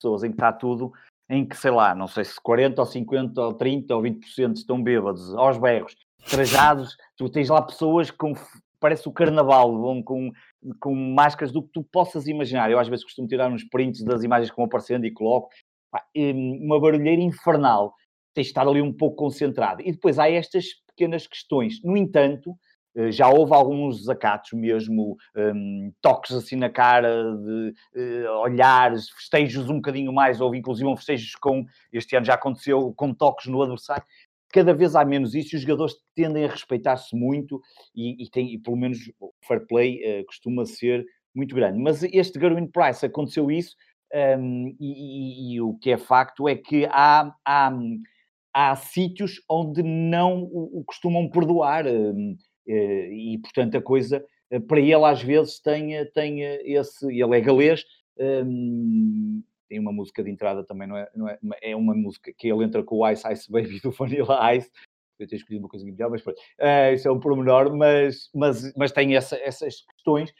[0.00, 0.92] pessoas em que está tudo,
[1.30, 4.82] em que, sei lá, não sei se 40 ou 50 ou 30 ou 20% estão
[4.82, 5.94] bêbados, aos berros,
[6.28, 8.34] trajados, tu tens lá pessoas com
[8.80, 10.30] parece o carnaval, vão com,
[10.80, 12.70] com máscaras do que tu possas imaginar.
[12.70, 15.48] Eu às vezes costumo tirar uns prints das imagens que vão aparecendo e coloco.
[16.14, 17.94] uma barulheira infernal.
[18.34, 19.82] Tens de estar ali um pouco concentrado.
[19.82, 21.82] E depois há estas pequenas questões.
[21.82, 22.54] No entanto,
[22.96, 29.68] eh, já houve alguns desacatos mesmo, um, toques assim na cara, de uh, olhares, festejos
[29.68, 33.60] um bocadinho mais, houve inclusive um festejos com, este ano já aconteceu, com toques no
[33.60, 34.04] adversário
[34.56, 37.60] cada vez há menos isso e os jogadores tendem a respeitar-se muito
[37.94, 41.04] e, e, tem, e pelo menos o fair play uh, costuma ser
[41.34, 41.78] muito grande.
[41.78, 43.76] Mas este Gerwin Price aconteceu isso
[44.38, 47.78] um, e, e, e, o que é facto é que há, há,
[48.54, 52.36] há sítios onde não o, o costumam perdoar um, uh,
[52.66, 57.04] eh, e, portanto, a coisa uh, para ele às vezes tem, tem esse.
[57.12, 57.84] Ele é galês.
[58.18, 61.08] Um, tem uma música de entrada também, não é?
[61.14, 64.54] Não é, é uma música que ele entra com o Ice Ice Baby do Vanilla
[64.54, 64.70] Ice.
[65.18, 66.38] Eu tenho escolhido uma coisa melhor, mas pronto.
[66.60, 70.32] Uh, isso é um pormenor, mas, mas, mas tem essa, essas questões.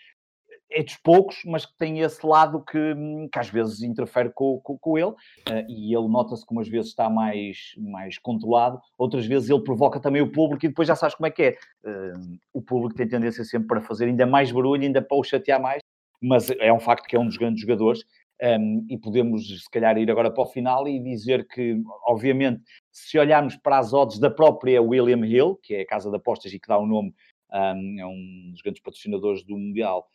[0.69, 2.95] É dos poucos, mas que tem esse lado que,
[3.33, 6.91] que às vezes interfere com, com, com ele, uh, e ele nota-se que umas vezes
[6.91, 11.15] está mais, mais controlado, outras vezes ele provoca também o público e depois já sabes
[11.15, 11.51] como é que é.
[11.85, 15.63] Uh, o público tem tendência sempre para fazer ainda mais barulho, ainda para o chatear
[15.63, 15.81] mais,
[16.21, 18.05] mas é um facto que é um dos grandes jogadores
[18.43, 22.63] um, e podemos, se calhar, ir agora para o final e dizer que, obviamente,
[22.93, 26.53] se olharmos para as odds da própria William Hill, que é a casa de apostas
[26.53, 27.15] e que dá o nome,
[27.53, 30.07] um, é um dos grandes patrocinadores do Mundial,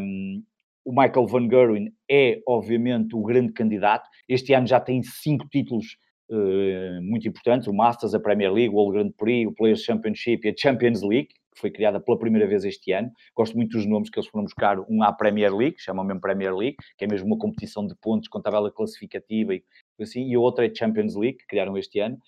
[0.00, 0.42] um,
[0.84, 4.08] o Michael Van Gerwen é, obviamente, o grande candidato.
[4.28, 5.96] Este ano já tem cinco títulos
[6.28, 10.46] uh, muito importantes: o Masters, a Premier League, o World Grand Prix, o Players Championship
[10.46, 13.10] e a Champions League, que foi criada pela primeira vez este ano.
[13.34, 14.78] Gosto muito dos nomes que eles foram buscar.
[14.88, 18.28] Um à Premier League, chamam mesmo Premier League, que é mesmo uma competição de pontos
[18.28, 19.62] com tabela classificativa e
[20.00, 22.18] assim, e a outra é Champions League, que criaram este ano.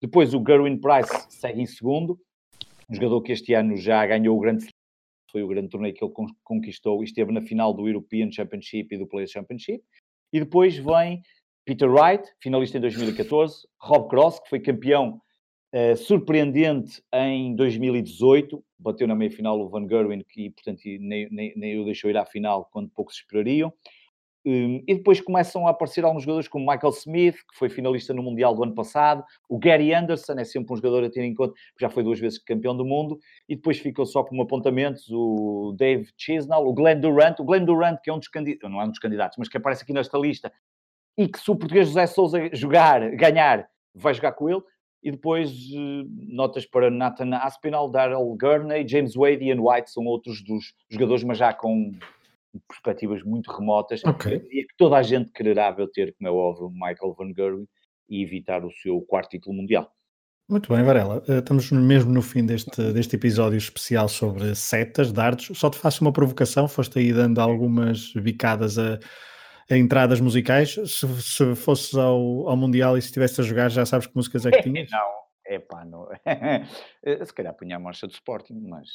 [0.00, 2.18] Depois o Gerwin Price segue em segundo,
[2.90, 4.66] um jogador que este ano já ganhou o grande
[5.30, 6.12] foi o grande torneio que ele
[6.44, 9.82] conquistou e esteve na final do European Championship e do Players Championship.
[10.30, 11.22] E depois vem
[11.64, 15.20] Peter Wright, finalista em 2014, Rob Cross, que foi campeão
[15.74, 21.80] Uh, surpreendente em 2018, bateu na meia-final o Van Gerwen, que portanto nem, nem, nem
[21.80, 23.72] o deixou ir à final quando poucos esperariam.
[24.44, 28.22] Um, e depois começam a aparecer alguns jogadores como Michael Smith, que foi finalista no
[28.22, 31.54] Mundial do ano passado, o Gary Anderson, é sempre um jogador a ter em conta,
[31.80, 33.18] já foi duas vezes campeão do mundo,
[33.48, 38.00] e depois ficou só como apontamentos o Dave Chisnall, o Glenn Durant, o Glenn Durant,
[38.02, 40.18] que é um dos candidatos, não é um dos candidatos, mas que aparece aqui nesta
[40.18, 40.52] lista,
[41.16, 44.62] e que se o português José Souza jogar, ganhar, vai jogar com ele
[45.02, 50.04] e depois uh, notas para Nathan Aspinall, Daryl Gurney, James Wade e Ian White são
[50.04, 51.92] outros dos jogadores, mas já com
[52.68, 54.04] perspectivas muito remotas.
[54.04, 54.36] Okay.
[54.50, 57.66] E que toda a gente quererá ver ter, como é óbvio, Michael Van Gerwen.
[58.08, 59.90] e evitar o seu quarto título mundial.
[60.48, 61.22] Muito bem, Varela.
[61.28, 65.58] Eh, estamos mesmo no fim deste, deste episódio especial sobre setas, dardos.
[65.58, 66.68] Só te faço uma provocação.
[66.68, 68.98] Foste aí dando algumas bicadas a
[69.70, 70.74] entradas musicais.
[70.74, 74.46] Se, se fosses ao, ao Mundial e se estivesse a jogar, já sabes que músicas
[74.46, 74.90] é que tinhas?
[74.90, 75.10] não,
[75.46, 76.08] é pá, não.
[77.26, 78.88] se calhar punha a marcha do Sporting, mas.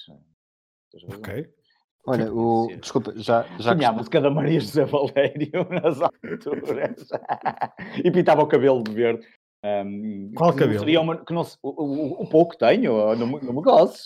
[0.93, 1.49] Eh, ok.
[2.09, 2.67] Olha, o...
[2.79, 7.05] desculpa, já, já Tinha a música da Maria José Valério nas alturas
[8.01, 9.27] e pintava o cabelo de verde.
[9.65, 10.79] Um, Qual que cabelo?
[10.79, 14.05] Seria uma, que não, o, o, o pouco tenho, não, não me gosses.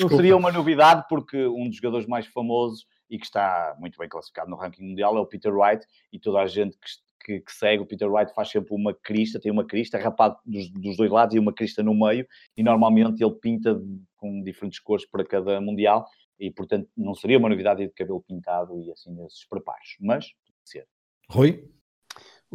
[0.00, 4.08] não seria uma novidade porque um dos jogadores mais famosos e que está muito bem
[4.08, 6.88] classificado no ranking mundial é o Peter Wright e toda a gente que,
[7.24, 10.70] que, que segue o Peter Wright faz sempre uma crista, tem uma crista rapado dos,
[10.70, 12.26] dos, dois lados e uma crista no meio
[12.56, 13.80] e normalmente ele pinta
[14.16, 16.06] com diferentes cores para cada mundial
[16.38, 20.58] e portanto não seria uma novidade de cabelo pintado e assim nesses preparos, mas pode
[20.64, 20.88] ser.
[21.30, 21.70] Rui?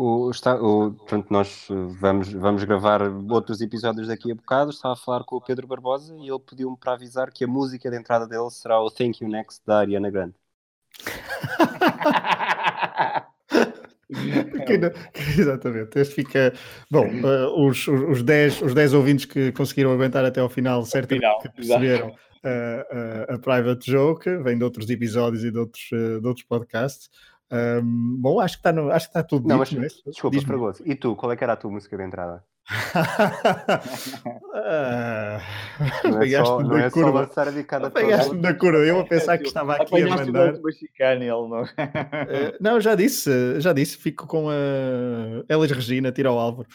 [0.01, 1.67] O, está, o, portanto, nós
[1.99, 4.69] vamos, vamos gravar outros episódios daqui a bocado.
[4.69, 7.91] Estava a falar com o Pedro Barbosa e ele pediu-me para avisar que a música
[7.91, 10.35] de entrada dele será o Thank You Next da Ariana Grande.
[15.37, 16.53] Exatamente, este fica.
[16.89, 21.41] Bom, uh, os, os, 10, os 10 ouvintes que conseguiram aguentar até ao final, certamente
[21.41, 26.25] que perceberam uh, uh, a Private Joke, vem de outros episódios e de outros, de
[26.25, 27.09] outros podcasts.
[27.51, 30.09] Um, bom, acho que está no, acho que está tudo não, dito, mas, é?
[30.11, 30.83] Desculpa, Fragoso.
[30.85, 32.43] E tu, qual é que era a tua música de entrada?
[34.53, 35.41] ah,
[36.03, 37.27] não é só, não é curva.
[37.33, 40.53] só lançar Pegaste-me na curva, eu a pensar que estava aqui a mandar.
[40.61, 41.63] Mexicano, ele não...
[41.63, 44.53] uh, não, já disse, já disse, fico com a
[45.49, 46.67] Elis Regina, tira o Álvaro.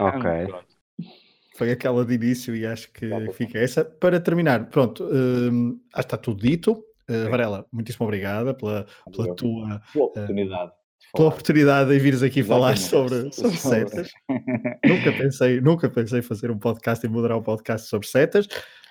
[0.00, 0.54] ok.
[1.56, 3.82] Foi aquela de início e acho que fica essa.
[3.82, 6.85] Para terminar, pronto, uh, acho que está tudo dito.
[7.08, 10.70] Uh, Varela, muitíssimo obrigada pela, pela tua oportunidade.
[10.70, 10.86] Uh,
[11.16, 14.10] pela oportunidade de vires aqui falar sobre, sobre setas.
[14.84, 18.48] nunca, pensei, nunca pensei fazer um podcast e moderar um podcast sobre setas,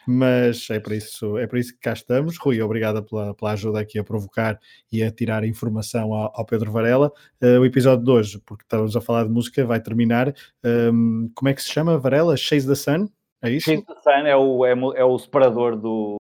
[0.07, 2.37] mas é para isso, é para isso que cá estamos.
[2.37, 4.59] Rui, obrigada pela, pela ajuda aqui a provocar
[4.91, 7.11] e a tirar informação ao, ao Pedro Varela.
[7.41, 10.33] Uh, o episódio de hoje, porque estamos a falar de música, vai terminar.
[10.63, 12.37] Um, como é que se chama, Varela?
[12.37, 13.07] Chase the Sun?
[13.41, 13.69] É isso?
[13.69, 16.17] Chase the Sun é o, é, é o separador do,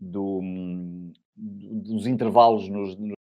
[0.00, 0.40] do,
[1.38, 3.14] dos intervalos nos, nos,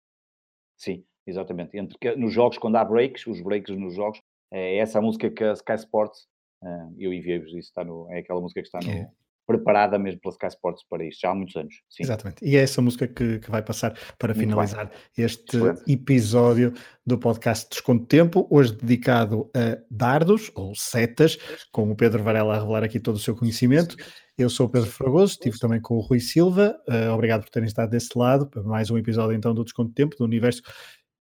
[0.79, 1.77] Sim, exatamente.
[1.77, 4.21] Entre, nos jogos, quando há breaks, os breaks nos jogos,
[4.53, 6.27] é essa a música que a Sky Sports,
[6.63, 9.11] uh, eu enviei-vos isso, está no, é aquela música que está no, é.
[9.47, 11.75] Preparada mesmo pela Sky Sports para isto, já há muitos anos.
[11.89, 12.03] Sim.
[12.03, 12.45] Exatamente.
[12.45, 15.25] E é essa música que, que vai passar para Muito finalizar bem.
[15.25, 15.93] este Excelente.
[15.93, 16.75] episódio
[17.05, 21.39] do podcast Desconto Tempo, hoje dedicado a dardos ou setas,
[21.71, 23.97] com o Pedro Varela a revelar aqui todo o seu conhecimento.
[24.37, 26.77] Eu sou o Pedro Fragoso, estive também com o Rui Silva.
[26.89, 30.17] Uh, obrigado por terem estado desse lado para mais um episódio então do Desconto Tempo
[30.17, 30.63] do Universo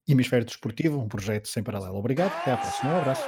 [0.07, 1.97] Hemisfério Desportivo, um projeto sem paralelo.
[1.97, 2.93] Obrigado, até à próxima.
[2.93, 3.23] Um abraço.